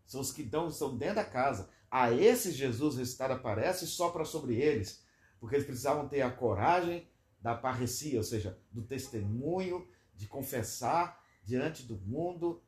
São 0.06 0.20
os 0.20 0.34
que 0.34 0.42
estão, 0.42 0.68
estão 0.68 0.98
dentro 0.98 1.16
da 1.16 1.26
casa. 1.26 1.70
A 1.90 2.12
esses 2.12 2.56
Jesus 2.56 2.98
ressuscitado 2.98 3.34
aparece 3.34 3.86
e 3.86 3.88
sopra 3.88 4.26
sobre 4.26 4.60
eles, 4.60 5.04
porque 5.40 5.56
eles 5.56 5.66
precisavam 5.66 6.10
ter 6.10 6.22
a 6.22 6.32
coragem 6.32 7.10
da 7.40 7.56
parrecia, 7.56 8.18
ou 8.18 8.24
seja, 8.24 8.60
do 8.70 8.84
testemunho, 8.84 9.88
de 10.14 10.28
confessar 10.28 11.24
diante 11.44 11.84
do 11.84 11.98
mundo 11.98 12.62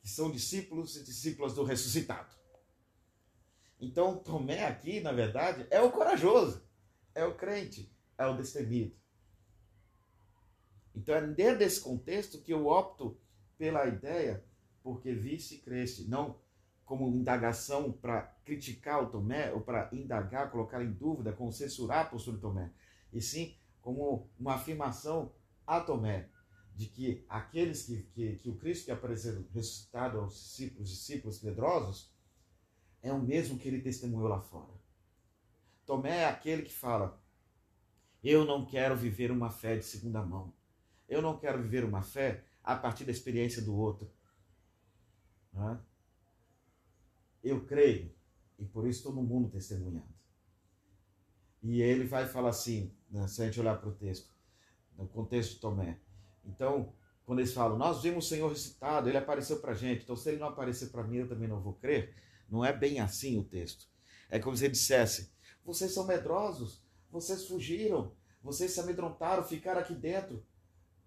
que 0.00 0.08
são 0.08 0.30
discípulos 0.30 0.96
e 0.96 1.04
discípulas 1.04 1.54
do 1.54 1.64
ressuscitado. 1.64 2.34
Então, 3.80 4.18
Tomé 4.18 4.64
aqui, 4.64 5.00
na 5.00 5.10
verdade, 5.10 5.66
é 5.68 5.80
o 5.80 5.90
corajoso, 5.90 6.64
é 7.14 7.24
o 7.24 7.36
crente, 7.36 7.92
é 8.16 8.24
o 8.26 8.36
destemido. 8.36 9.01
Então 10.94 11.14
é 11.14 11.26
dentro 11.26 11.58
desse 11.58 11.80
contexto 11.80 12.40
que 12.42 12.52
eu 12.52 12.66
opto 12.66 13.18
pela 13.56 13.86
ideia, 13.86 14.44
porque 14.82 15.12
visse 15.14 15.58
cresce, 15.58 16.08
não 16.08 16.40
como 16.84 17.08
indagação 17.08 17.92
para 17.92 18.22
criticar 18.44 19.02
o 19.02 19.10
Tomé 19.10 19.52
ou 19.52 19.60
para 19.60 19.88
indagar, 19.92 20.50
colocar 20.50 20.82
em 20.82 20.92
dúvida, 20.92 21.36
censurar 21.50 22.06
a 22.06 22.08
postura 22.08 22.36
de 22.36 22.42
Tomé, 22.42 22.70
e 23.12 23.20
sim 23.20 23.56
como 23.80 24.30
uma 24.38 24.54
afirmação 24.54 25.32
a 25.66 25.80
Tomé 25.80 26.28
de 26.74 26.86
que 26.86 27.24
aqueles 27.28 27.84
que, 27.84 28.02
que, 28.14 28.36
que 28.36 28.48
o 28.48 28.56
Cristo 28.56 28.86
que 28.86 28.90
apareceu 28.90 29.44
ressuscitado 29.52 30.18
aos 30.18 30.34
discípulos, 30.34 30.88
discípulos 30.88 31.42
medrosos, 31.42 32.10
é 33.02 33.12
o 33.12 33.20
mesmo 33.20 33.58
que 33.58 33.68
ele 33.68 33.82
testemunhou 33.82 34.28
lá 34.28 34.40
fora. 34.40 34.72
Tomé 35.84 36.18
é 36.18 36.26
aquele 36.26 36.62
que 36.62 36.72
fala: 36.72 37.20
Eu 38.22 38.44
não 38.44 38.64
quero 38.64 38.96
viver 38.96 39.30
uma 39.30 39.50
fé 39.50 39.76
de 39.76 39.84
segunda 39.84 40.22
mão. 40.22 40.52
Eu 41.12 41.20
não 41.20 41.38
quero 41.38 41.60
viver 41.60 41.84
uma 41.84 42.00
fé 42.00 42.42
a 42.64 42.74
partir 42.74 43.04
da 43.04 43.12
experiência 43.12 43.60
do 43.60 43.76
outro. 43.76 44.10
É? 45.54 45.76
Eu 47.44 47.66
creio, 47.66 48.14
e 48.58 48.64
por 48.64 48.86
isso 48.86 49.02
todo 49.02 49.20
mundo 49.20 49.50
testemunhando. 49.50 50.14
E 51.62 51.82
ele 51.82 52.04
vai 52.04 52.26
falar 52.26 52.48
assim, 52.48 52.94
né, 53.10 53.28
se 53.28 53.42
a 53.42 53.44
gente 53.44 53.60
olhar 53.60 53.78
para 53.78 53.90
o 53.90 53.94
texto, 53.94 54.32
no 54.96 55.06
contexto 55.06 55.54
de 55.54 55.60
Tomé. 55.60 56.00
Então, 56.44 56.94
quando 57.26 57.40
eles 57.40 57.52
falam, 57.52 57.76
nós 57.76 58.02
vimos 58.02 58.24
o 58.24 58.28
Senhor 58.28 58.48
ressuscitado, 58.48 59.08
ele 59.08 59.18
apareceu 59.18 59.60
para 59.60 59.72
a 59.72 59.74
gente, 59.74 60.04
então 60.04 60.16
se 60.16 60.30
ele 60.30 60.38
não 60.38 60.48
aparecer 60.48 60.90
para 60.90 61.04
mim, 61.04 61.18
eu 61.18 61.28
também 61.28 61.48
não 61.48 61.60
vou 61.60 61.74
crer. 61.74 62.14
Não 62.48 62.64
é 62.64 62.72
bem 62.72 63.00
assim 63.00 63.38
o 63.38 63.44
texto. 63.44 63.86
É 64.30 64.38
como 64.38 64.56
se 64.56 64.64
ele 64.64 64.72
dissesse: 64.72 65.30
vocês 65.64 65.92
são 65.92 66.06
medrosos, 66.06 66.82
vocês 67.10 67.46
fugiram, 67.46 68.12
vocês 68.42 68.70
se 68.72 68.80
amedrontaram, 68.80 69.44
ficaram 69.44 69.80
aqui 69.80 69.94
dentro. 69.94 70.44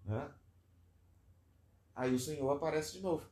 Né? 0.06 0.32
Aí 1.94 2.14
o 2.14 2.18
Senhor 2.18 2.48
aparece 2.50 2.92
de 2.92 3.00
novo. 3.00 3.28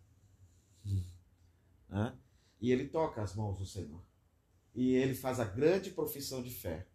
Né? 1.88 2.18
E 2.60 2.72
ele 2.72 2.88
toca 2.88 3.22
as 3.22 3.34
mãos 3.34 3.58
do 3.58 3.66
Senhor. 3.66 4.04
E 4.74 4.94
ele 4.94 5.14
faz 5.14 5.38
a 5.38 5.44
grande 5.44 5.90
profissão 5.90 6.42
de 6.42 6.50
fé. 6.50 6.88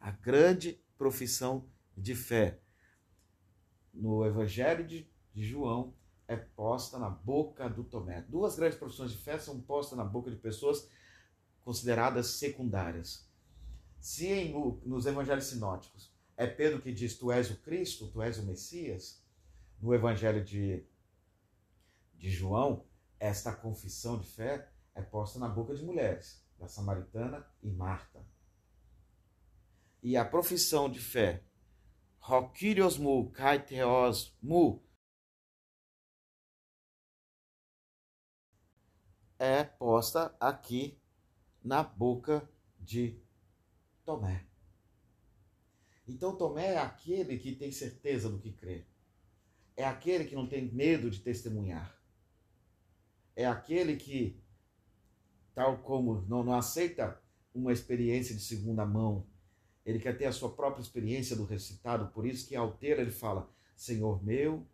A 0.00 0.10
grande 0.10 0.82
profissão 0.96 1.70
de 1.96 2.14
fé. 2.14 2.60
No 3.94 4.24
Evangelho 4.26 4.86
de, 4.86 5.08
de 5.32 5.44
João 5.44 5.94
é 6.26 6.36
posta 6.36 6.98
na 6.98 7.08
boca 7.08 7.68
do 7.68 7.84
Tomé. 7.84 8.22
Duas 8.22 8.56
grandes 8.56 8.78
profissões 8.78 9.12
de 9.12 9.18
fé 9.18 9.38
são 9.38 9.60
postas 9.60 9.96
na 9.96 10.04
boca 10.04 10.30
de 10.30 10.36
pessoas 10.36 10.88
consideradas 11.62 12.26
secundárias. 12.26 13.28
Se 14.00 14.26
em, 14.26 14.52
nos 14.84 15.06
evangelhos 15.06 15.44
sinóticos 15.44 16.12
é 16.38 16.46
Pedro 16.46 16.80
que 16.80 16.92
diz: 16.92 17.18
Tu 17.18 17.30
és 17.32 17.50
o 17.50 17.56
Cristo, 17.58 18.06
tu 18.06 18.22
és 18.22 18.38
o 18.38 18.44
Messias, 18.44 19.20
no 19.80 19.92
evangelho 19.92 20.42
de, 20.42 20.86
de 22.14 22.30
João, 22.30 22.86
esta 23.18 23.52
confissão 23.52 24.18
de 24.18 24.26
fé 24.26 24.70
é 24.94 25.02
posta 25.02 25.38
na 25.38 25.48
boca 25.48 25.74
de 25.74 25.84
mulheres, 25.84 26.46
da 26.56 26.68
Samaritana 26.68 27.44
e 27.60 27.68
Marta. 27.70 28.24
E 30.00 30.16
a 30.16 30.24
profissão 30.24 30.88
de 30.88 31.00
fé, 31.00 31.42
Rokirios 32.20 32.96
mu, 32.96 33.30
Kaiteos 33.30 34.36
mu, 34.40 34.80
é 39.40 39.64
posta 39.64 40.36
aqui 40.38 41.00
na 41.64 41.82
boca 41.82 42.48
de 42.78 43.20
Tomé. 44.04 44.47
Então 46.08 46.34
Tomé 46.34 46.72
é 46.72 46.78
aquele 46.78 47.38
que 47.38 47.54
tem 47.54 47.70
certeza 47.70 48.30
do 48.30 48.38
que 48.38 48.50
crê. 48.50 48.86
É 49.76 49.84
aquele 49.84 50.24
que 50.24 50.34
não 50.34 50.48
tem 50.48 50.72
medo 50.72 51.10
de 51.10 51.20
testemunhar. 51.20 51.96
É 53.36 53.46
aquele 53.46 53.96
que, 53.96 54.42
tal 55.54 55.78
como 55.78 56.22
não, 56.22 56.42
não 56.42 56.54
aceita 56.54 57.22
uma 57.54 57.72
experiência 57.72 58.34
de 58.34 58.40
segunda 58.40 58.86
mão, 58.86 59.26
ele 59.84 59.98
quer 59.98 60.16
ter 60.16 60.24
a 60.26 60.32
sua 60.32 60.50
própria 60.50 60.82
experiência 60.82 61.36
do 61.36 61.44
recitado, 61.44 62.12
por 62.12 62.26
isso 62.26 62.48
que 62.48 62.56
ao 62.56 62.72
ter 62.72 62.98
ele 62.98 63.10
fala, 63.10 63.48
Senhor 63.76 64.22
meu 64.24 64.66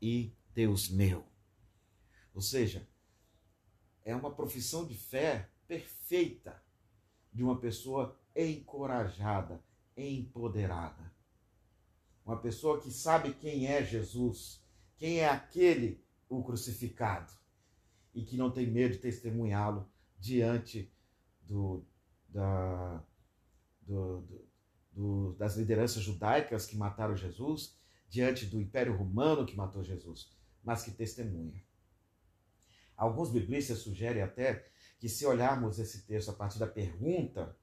e 0.00 0.32
Deus 0.54 0.88
meu. 0.88 1.24
Ou 2.34 2.40
seja, 2.40 2.88
é 4.04 4.14
uma 4.14 4.34
profissão 4.34 4.86
de 4.86 4.94
fé 4.94 5.50
perfeita 5.66 6.62
de 7.32 7.42
uma 7.44 7.58
pessoa 7.60 8.18
encorajada, 8.34 9.62
empoderada. 10.06 11.12
Uma 12.24 12.36
pessoa 12.36 12.80
que 12.80 12.90
sabe 12.90 13.32
quem 13.34 13.66
é 13.66 13.82
Jesus, 13.82 14.62
quem 14.96 15.20
é 15.20 15.28
aquele 15.28 16.04
o 16.28 16.42
crucificado 16.42 17.32
e 18.14 18.22
que 18.22 18.36
não 18.36 18.50
tem 18.50 18.66
medo 18.66 18.94
de 18.94 19.00
testemunhá-lo 19.00 19.88
diante 20.18 20.92
do, 21.42 21.84
da, 22.28 23.02
do, 23.80 24.24
do, 24.92 25.32
das 25.34 25.56
lideranças 25.56 26.02
judaicas 26.02 26.66
que 26.66 26.76
mataram 26.76 27.16
Jesus, 27.16 27.78
diante 28.08 28.46
do 28.46 28.60
Império 28.60 28.96
Romano 28.96 29.46
que 29.46 29.56
matou 29.56 29.82
Jesus, 29.82 30.30
mas 30.62 30.82
que 30.82 30.90
testemunha. 30.90 31.62
Alguns 32.96 33.30
biblistas 33.30 33.78
sugerem 33.78 34.22
até 34.22 34.70
que, 34.98 35.08
se 35.08 35.24
olharmos 35.24 35.78
esse 35.78 36.02
texto 36.02 36.30
a 36.30 36.34
partir 36.34 36.58
da 36.58 36.66
pergunta 36.66 37.56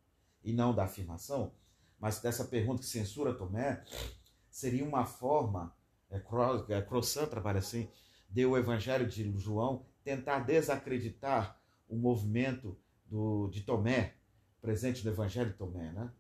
e 0.44 0.54
não 0.54 0.74
da 0.74 0.86
afirmação, 0.86 1.54
mas 2.06 2.20
dessa 2.20 2.46
pergunta 2.46 2.82
que 2.82 2.88
censura 2.88 3.34
Tomé, 3.34 3.84
seria 4.48 4.86
uma 4.86 5.08
forma, 5.08 5.76
é, 6.12 6.18
é, 6.18 6.82
Croissant 6.84 7.28
trabalha 7.28 7.58
assim, 7.58 7.90
de 8.30 8.46
o 8.46 8.56
Evangelho 8.56 9.08
de 9.08 9.36
João 9.40 9.84
tentar 10.04 10.42
desacreditar 10.42 11.60
o 11.90 11.96
movimento 11.96 12.78
do, 13.08 13.48
de 13.48 13.62
Tomé, 13.62 14.14
presente 14.62 15.04
no 15.04 15.10
Evangelho 15.10 15.50
de 15.50 15.58
Tomé. 15.58 15.92
Né? 15.94 16.12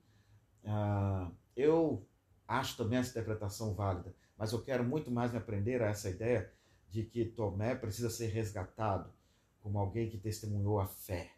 Ah, 0.65 1.29
eu 1.55 2.03
acho 2.47 2.77
também 2.77 2.97
essa 2.97 3.11
interpretação 3.11 3.75
válida, 3.75 4.11
mas 4.35 4.53
eu 4.53 4.63
quero 4.63 4.83
muito 4.83 5.11
mais 5.11 5.33
me 5.33 5.37
aprender 5.37 5.83
a 5.83 5.89
essa 5.89 6.09
ideia 6.09 6.51
de 6.89 7.03
que 7.03 7.25
Tomé 7.25 7.75
precisa 7.75 8.09
ser 8.09 8.29
resgatado 8.29 9.13
como 9.61 9.77
alguém 9.77 10.09
que 10.09 10.17
testemunhou 10.17 10.79
a 10.79 10.87
fé, 10.87 11.31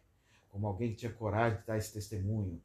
como 0.48 0.66
alguém 0.66 0.92
que 0.92 0.96
tinha 1.00 1.12
coragem 1.12 1.60
de 1.60 1.66
dar 1.66 1.76
esse 1.76 1.92
testemunho, 1.92 2.62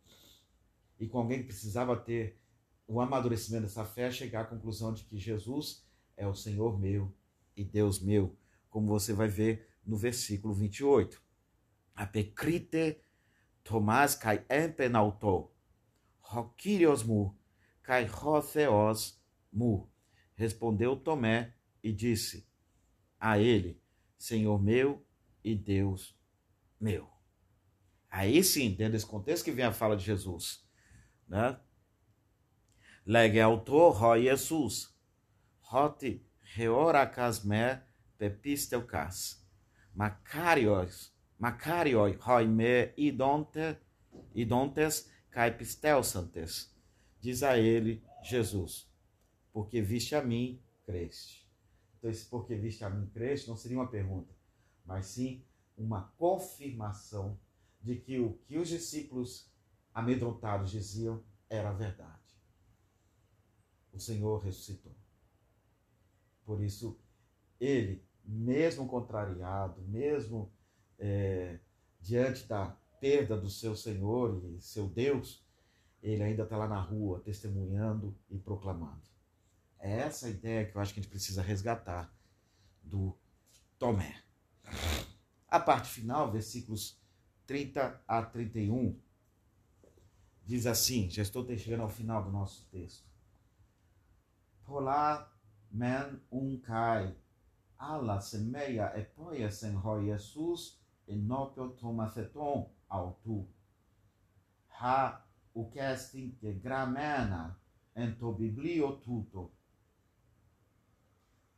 e 1.00 1.08
com 1.08 1.20
alguém 1.20 1.40
que 1.40 1.48
precisava 1.48 1.96
ter 1.96 2.40
o 2.88 3.00
amadurecimento 3.00 3.64
dessa 3.64 3.86
fé, 3.86 4.12
chegar 4.12 4.42
à 4.42 4.46
conclusão 4.46 4.94
de 4.94 5.04
que 5.04 5.18
Jesus 5.18 5.86
é 6.16 6.28
o 6.28 6.36
Senhor 6.36 6.80
meu 6.80 7.14
e 7.56 7.64
Deus 7.64 8.00
meu, 8.00 8.38
como 8.70 8.88
você 8.88 9.14
vai 9.14 9.28
ver 9.28 9.68
no 9.86 9.98
versículo 9.98 10.54
28. 10.54 11.22
Apecrite 11.96 13.02
Tomás 13.64 14.14
kai 14.16 14.46
empenauto, 14.50 15.50
rokirios 16.20 17.02
mu, 17.04 17.38
kai 17.82 18.06
rotheos 18.06 19.22
mu. 19.52 19.90
Respondeu 20.36 20.98
Tomé 20.98 21.54
e 21.82 21.94
disse 21.94 22.46
a 23.20 23.40
ele, 23.40 23.82
Senhor 24.18 24.62
meu 24.62 25.06
e 25.44 25.56
Deus 25.56 26.18
meu. 26.80 27.10
Aí 28.10 28.44
sim, 28.44 28.72
dentro 28.72 28.94
desse 28.94 29.06
contexto 29.06 29.46
que 29.46 29.52
vem 29.52 29.66
a 29.66 29.72
fala 29.72 29.96
de 29.96 30.04
Jesus, 30.04 30.63
né? 31.34 31.60
Autor 33.42 34.02
ho 34.02 34.16
Jesus, 34.16 34.94
hoti 35.72 36.24
reoracasme 36.56 37.82
pepisteucas, 38.18 39.44
macarios, 39.96 41.12
macarioi 41.40 42.18
hoi 42.26 42.48
me 42.48 42.94
idonte, 42.96 43.78
idontes 44.36 45.10
caipisteusantes. 45.32 46.72
Diz 47.20 47.42
a 47.42 47.58
ele 47.58 48.04
Jesus, 48.24 48.88
porque 49.52 49.82
viste 49.82 50.16
a 50.16 50.22
mim, 50.22 50.62
creste. 50.86 51.50
Então, 51.98 52.12
esse 52.12 52.26
porque 52.26 52.56
viste 52.56 52.84
a 52.84 52.90
mim, 52.90 53.08
creste 53.08 53.50
não 53.50 53.58
seria 53.58 53.78
uma 53.78 53.90
pergunta, 53.90 54.32
mas 54.86 55.08
sim 55.08 55.44
uma 55.76 56.14
confirmação 56.18 57.40
de 57.82 57.96
que 57.96 58.20
o 58.20 58.34
que 58.46 58.58
os 58.58 58.70
discípulos 58.70 59.52
amedrontados 59.94 60.72
diziam 60.72 61.24
era 61.50 61.72
verdade. 61.72 62.12
O 63.92 64.00
Senhor 64.00 64.40
ressuscitou. 64.40 64.96
Por 66.46 66.62
isso, 66.62 67.00
ele, 67.60 68.04
mesmo 68.26 68.88
contrariado, 68.88 69.82
mesmo 69.84 70.52
é, 70.98 71.60
diante 72.02 72.46
da 72.48 72.76
perda 73.00 73.38
do 73.38 73.50
seu 73.50 73.76
Senhor 73.76 74.44
e 74.46 74.62
seu 74.62 74.88
Deus, 74.88 75.46
ele 76.02 76.24
ainda 76.24 76.44
está 76.44 76.58
lá 76.58 76.68
na 76.68 76.82
rua 76.82 77.20
testemunhando 77.20 78.18
e 78.30 78.38
proclamando. 78.38 79.04
É 79.80 80.00
essa 80.00 80.28
a 80.28 80.30
ideia 80.30 80.66
que 80.66 80.76
eu 80.76 80.82
acho 80.82 80.94
que 80.94 81.00
a 81.00 81.04
gente 81.04 81.12
precisa 81.12 81.42
resgatar 81.42 82.14
do 82.82 83.18
Tomé. 83.78 84.24
A 85.48 85.60
parte 85.60 85.90
final, 85.90 86.32
versículos 86.32 87.00
30 87.46 88.02
a 88.08 88.24
31, 88.24 88.98
diz 90.46 90.66
assim: 90.66 91.10
já 91.10 91.22
estou 91.22 91.46
chegando 91.58 91.84
ao 91.84 91.90
final 91.90 92.24
do 92.24 92.32
nosso 92.32 92.66
texto. 92.70 93.08
Polar 94.66 95.32
men 95.72 96.22
uncai, 96.32 97.16
alla 97.78 98.20
semeia 98.22 98.92
epoia 98.98 99.52
sen 99.52 99.76
ho 99.76 100.02
Jesus 100.02 100.80
enopio 101.08 101.70
tomatheton 101.70 102.70
autu. 102.88 103.48
Ha 104.70 105.26
ucestin 105.54 106.32
que 106.40 106.54
gramena 106.54 107.60
ento 107.96 108.32
biblio 108.32 108.98
tuto. 108.98 109.52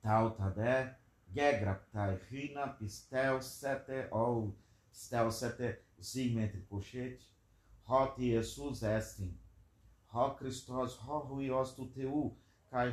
Tautade 0.01 0.95
gegraptai 1.33 2.19
hina 2.31 2.67
pistel 2.67 3.41
sete 3.41 4.07
ou 4.11 4.55
stelsete 4.91 5.81
sigmentri 5.99 6.61
pochete, 6.61 7.34
hot 7.87 8.19
Jesus 8.19 8.81
estin, 8.83 9.37
ho 10.13 10.35
Christos 10.35 10.97
ho 10.97 11.19
huios 11.29 11.75
tu 11.75 11.85
teu, 11.87 12.35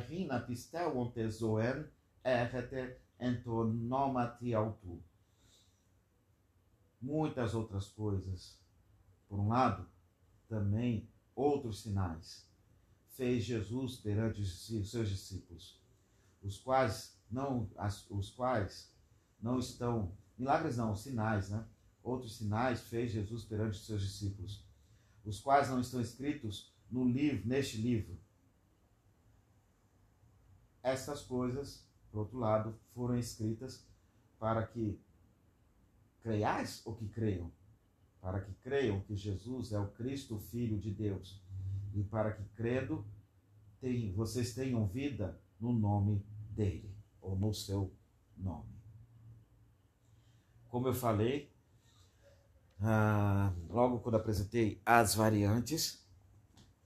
hina 0.09 0.39
pistel 0.39 0.97
ontezoen, 0.97 1.87
errete 2.23 2.97
entonomati 3.19 4.53
autu. 4.53 5.01
Muitas 7.01 7.53
outras 7.53 7.89
coisas. 7.89 8.59
Por 9.27 9.39
um 9.39 9.49
lado, 9.49 9.89
também 10.47 11.09
outros 11.35 11.81
sinais 11.81 12.47
fez 13.07 13.43
Jesus 13.43 13.97
perante 13.97 14.41
os 14.41 14.67
seus 14.89 15.09
discípulos, 15.09 15.81
os 16.41 16.57
quais 16.57 17.19
não, 17.29 17.69
os 18.09 18.29
quais 18.29 18.91
não 19.41 19.59
estão, 19.59 20.15
milagres 20.37 20.77
não, 20.77 20.95
sinais, 20.95 21.49
né? 21.49 21.65
Outros 22.03 22.37
sinais 22.37 22.81
fez 22.81 23.11
Jesus 23.11 23.43
perante 23.43 23.77
os 23.77 23.85
seus 23.85 24.01
discípulos, 24.01 24.63
os 25.23 25.39
quais 25.39 25.69
não 25.69 25.79
estão 25.79 26.01
escritos 26.01 26.73
no 26.89 27.05
livro, 27.05 27.47
neste 27.47 27.77
livro. 27.77 28.19
Estas 30.81 31.21
coisas, 31.21 31.87
por 32.11 32.19
outro 32.19 32.37
lado, 32.37 32.79
foram 32.93 33.17
escritas 33.17 33.87
para 34.37 34.67
que 34.67 34.99
creiais 36.21 36.81
ou 36.85 36.95
que 36.95 37.07
creiam, 37.07 37.51
para 38.21 38.41
que 38.41 38.53
creiam 38.55 39.01
que 39.01 39.15
Jesus 39.15 39.71
é 39.71 39.79
o 39.79 39.91
Cristo, 39.91 40.39
Filho 40.39 40.77
de 40.77 40.91
Deus, 40.91 41.41
e 41.93 42.03
para 42.03 42.33
que, 42.33 42.43
crendo, 42.55 43.05
tem, 43.79 44.11
vocês 44.13 44.53
tenham 44.53 44.87
vida 44.87 45.39
no 45.59 45.71
nome 45.71 46.25
dele, 46.49 46.93
ou 47.21 47.37
no 47.37 47.53
seu 47.53 47.93
nome. 48.35 48.73
Como 50.67 50.87
eu 50.87 50.93
falei, 50.93 51.52
ah, 52.85 53.53
logo 53.69 53.99
quando 53.99 54.15
apresentei 54.15 54.81
as 54.85 55.15
variantes, 55.15 56.05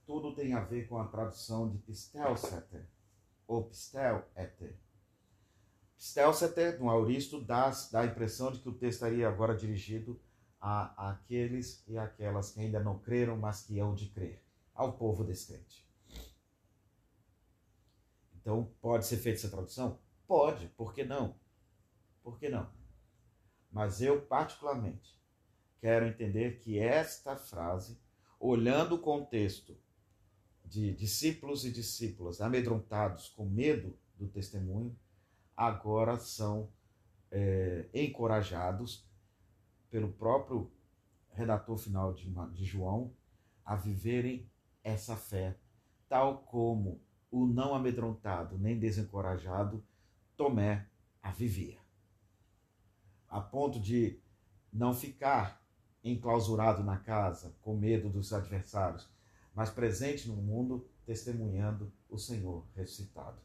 tudo 0.06 0.34
tem 0.34 0.54
a 0.54 0.60
ver 0.60 0.88
com 0.88 0.98
a 0.98 1.06
tradução 1.06 1.68
de 1.68 1.78
pistelseter, 1.78 2.88
ou 3.46 3.64
pistel-eter. 3.64 4.78
Pistelseter, 5.96 6.78
no 6.78 6.88
auristo, 6.88 7.42
dá, 7.42 7.70
dá 7.90 8.00
a 8.00 8.06
impressão 8.06 8.52
de 8.52 8.60
que 8.60 8.68
o 8.68 8.72
texto 8.72 8.98
estaria 8.98 9.28
agora 9.28 9.56
dirigido 9.56 10.20
a, 10.60 11.10
aqueles 11.10 11.84
e 11.88 11.98
aquelas 11.98 12.52
que 12.52 12.60
ainda 12.60 12.80
não 12.80 12.98
creram, 13.00 13.36
mas 13.36 13.62
que 13.62 13.80
hão 13.80 13.94
de 13.94 14.08
crer, 14.08 14.40
ao 14.72 14.92
povo 14.92 15.24
descrente. 15.24 15.86
Então, 18.36 18.72
pode 18.80 19.04
ser 19.04 19.16
feita 19.16 19.40
essa 19.40 19.50
tradução? 19.50 19.98
Pode, 20.26 20.68
por 20.68 20.94
que 20.94 21.04
não? 21.04 21.34
Por 22.22 22.38
que 22.38 22.48
não? 22.48 22.70
Mas 23.70 24.00
eu, 24.00 24.22
particularmente, 24.22 25.17
quero 25.80 26.06
entender 26.06 26.58
que 26.58 26.78
esta 26.78 27.36
frase, 27.36 27.98
olhando 28.38 28.96
o 28.96 28.98
contexto 28.98 29.76
de 30.64 30.92
discípulos 30.92 31.64
e 31.64 31.70
discípulas 31.70 32.40
amedrontados 32.40 33.28
com 33.28 33.46
medo 33.46 33.96
do 34.16 34.28
testemunho, 34.28 34.96
agora 35.56 36.18
são 36.18 36.70
é, 37.30 37.88
encorajados 37.94 39.06
pelo 39.90 40.12
próprio 40.12 40.70
redator 41.32 41.78
final 41.78 42.12
de, 42.12 42.28
de 42.52 42.64
João 42.64 43.14
a 43.64 43.76
viverem 43.76 44.50
essa 44.82 45.16
fé, 45.16 45.56
tal 46.08 46.38
como 46.42 47.00
o 47.30 47.46
não 47.46 47.74
amedrontado 47.74 48.58
nem 48.58 48.78
desencorajado 48.78 49.84
Tomé 50.36 50.88
a 51.22 51.30
vivia. 51.30 51.78
A 53.28 53.40
ponto 53.40 53.80
de 53.80 54.20
não 54.72 54.94
ficar 54.94 55.57
enclausurado 56.02 56.82
na 56.82 56.98
casa 56.98 57.54
com 57.60 57.76
medo 57.76 58.08
dos 58.08 58.32
adversários, 58.32 59.08
mas 59.54 59.70
presente 59.70 60.28
no 60.28 60.36
mundo 60.36 60.88
testemunhando 61.04 61.92
o 62.08 62.18
Senhor 62.18 62.66
ressuscitado. 62.74 63.40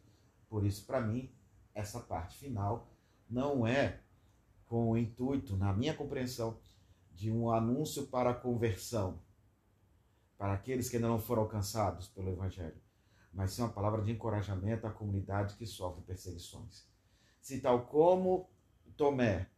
Por 0.50 0.66
isso, 0.66 0.86
para 0.86 1.02
mim, 1.02 1.34
essa 1.74 2.00
parte 2.00 2.38
final 2.38 2.92
não 3.30 3.66
é 3.66 4.00
com 4.68 4.92
o 4.92 4.98
intuito, 4.98 5.56
na 5.58 5.74
minha 5.74 5.94
compreensão, 5.94 6.60
de 7.12 7.32
um 7.32 7.52
anúncio 7.52 8.08
para 8.08 8.32
a 8.32 8.36
conversão, 8.36 9.20
para 10.38 10.54
aqueles 10.54 10.90
que 10.90 10.96
ainda 10.96 11.08
não 11.08 11.20
foram 11.20 11.44
alcançados 11.44 12.08
pelo 12.08 12.30
Evangelho, 12.30 12.82
mas 13.32 13.52
sim 13.52 13.62
uma 13.62 13.72
palavra 13.72 14.02
de 14.02 14.12
encorajamento 14.12 14.86
à 14.86 14.92
comunidade 14.92 15.56
que 15.56 15.66
sofre 15.66 16.04
perseguições. 16.04 16.88
Se 17.40 17.60
tal 17.60 17.86
como 17.86 18.50
Tomé, 18.96 19.50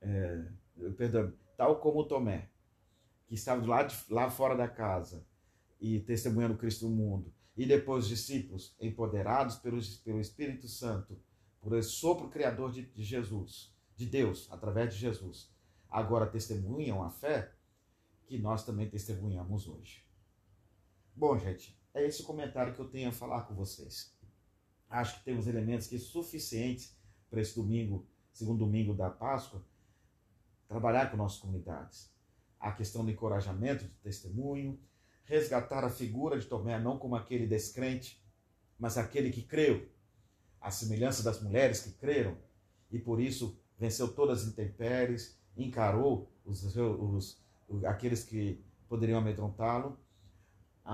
é, 0.00 0.48
perdão, 0.96 1.32
tal 1.56 1.80
como 1.80 2.04
Tomé, 2.04 2.50
que 3.26 3.34
estava 3.34 3.64
lá, 3.66 3.82
de, 3.82 3.96
lá 4.10 4.30
fora 4.30 4.56
da 4.56 4.68
casa 4.68 5.26
e 5.80 6.00
testemunhando 6.00 6.56
Cristo 6.56 6.88
no 6.88 6.94
mundo, 6.94 7.32
e 7.56 7.66
depois 7.66 8.04
os 8.04 8.10
discípulos, 8.10 8.76
empoderados 8.80 9.56
pelo, 9.56 9.78
pelo 10.04 10.20
Espírito 10.20 10.68
Santo, 10.68 11.18
por 11.60 11.76
esse 11.76 11.90
sopro 11.90 12.28
criador 12.28 12.72
de, 12.72 12.86
de 12.86 13.02
Jesus, 13.02 13.74
de 13.96 14.06
Deus, 14.06 14.50
através 14.50 14.92
de 14.92 15.00
Jesus, 15.00 15.52
agora 15.88 16.26
testemunham 16.26 17.02
a 17.02 17.10
fé 17.10 17.52
que 18.26 18.38
nós 18.38 18.64
também 18.64 18.88
testemunhamos 18.88 19.68
hoje. 19.68 20.04
Bom, 21.14 21.38
gente, 21.38 21.78
é 21.94 22.04
esse 22.04 22.22
o 22.22 22.24
comentário 22.24 22.74
que 22.74 22.80
eu 22.80 22.88
tenho 22.88 23.08
a 23.08 23.12
falar 23.12 23.42
com 23.42 23.54
vocês. 23.54 24.12
Acho 24.90 25.18
que 25.18 25.24
temos 25.24 25.46
elementos 25.46 25.86
que 25.86 25.98
suficientes 25.98 26.96
para 27.30 27.40
esse 27.40 27.54
domingo, 27.54 28.06
segundo 28.32 28.58
domingo 28.58 28.94
da 28.94 29.10
Páscoa, 29.10 29.64
trabalhar 30.68 31.10
com 31.10 31.16
nossas 31.16 31.38
comunidades. 31.38 32.12
A 32.58 32.72
questão 32.72 33.04
do 33.04 33.10
encorajamento, 33.10 33.84
de 33.84 33.90
testemunho, 34.02 34.78
resgatar 35.24 35.84
a 35.84 35.90
figura 35.90 36.38
de 36.38 36.46
Tomé 36.46 36.78
não 36.78 36.98
como 36.98 37.16
aquele 37.16 37.46
descrente, 37.46 38.22
mas 38.78 38.98
aquele 38.98 39.30
que 39.30 39.42
creu, 39.42 39.88
a 40.60 40.70
semelhança 40.70 41.22
das 41.22 41.40
mulheres 41.42 41.80
que 41.80 41.92
creram 41.92 42.36
e 42.90 42.98
por 42.98 43.20
isso 43.20 43.58
venceu 43.78 44.08
todas 44.14 44.42
as 44.42 44.48
intempéries, 44.48 45.38
encarou 45.56 46.30
os, 46.44 46.64
os, 46.76 47.42
aqueles 47.84 48.24
que 48.24 48.64
poderiam 48.88 49.18
amedrontá-lo 49.18 49.98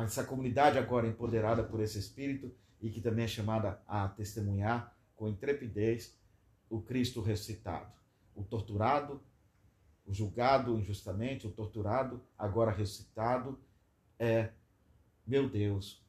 essa 0.04 0.24
comunidade 0.24 0.78
agora 0.78 1.08
empoderada 1.08 1.64
por 1.64 1.80
esse 1.80 1.98
Espírito 1.98 2.54
e 2.80 2.90
que 2.90 3.00
também 3.00 3.24
é 3.24 3.28
chamada 3.28 3.82
a 3.86 4.08
testemunhar 4.08 4.96
com 5.16 5.28
intrepidez 5.28 6.16
o 6.68 6.80
Cristo 6.80 7.20
ressuscitado. 7.20 7.92
O 8.34 8.44
torturado, 8.44 9.20
julgado 10.12 10.78
injustamente, 10.78 11.46
o 11.46 11.52
torturado, 11.52 12.20
agora 12.38 12.70
ressuscitado, 12.70 13.58
é 14.18 14.50
meu 15.26 15.48
Deus 15.48 16.04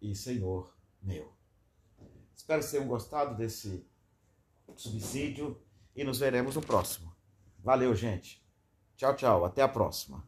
e 0.00 0.14
Senhor 0.14 0.74
meu. 1.02 1.32
Espero 2.34 2.62
que 2.62 2.70
tenham 2.70 2.86
gostado 2.86 3.36
desse 3.36 3.86
subsídio 4.76 5.60
e 5.94 6.04
nos 6.04 6.18
veremos 6.18 6.56
no 6.56 6.62
próximo. 6.62 7.14
Valeu, 7.58 7.94
gente. 7.94 8.44
Tchau, 8.96 9.14
tchau. 9.16 9.44
Até 9.44 9.62
a 9.62 9.68
próxima. 9.68 10.22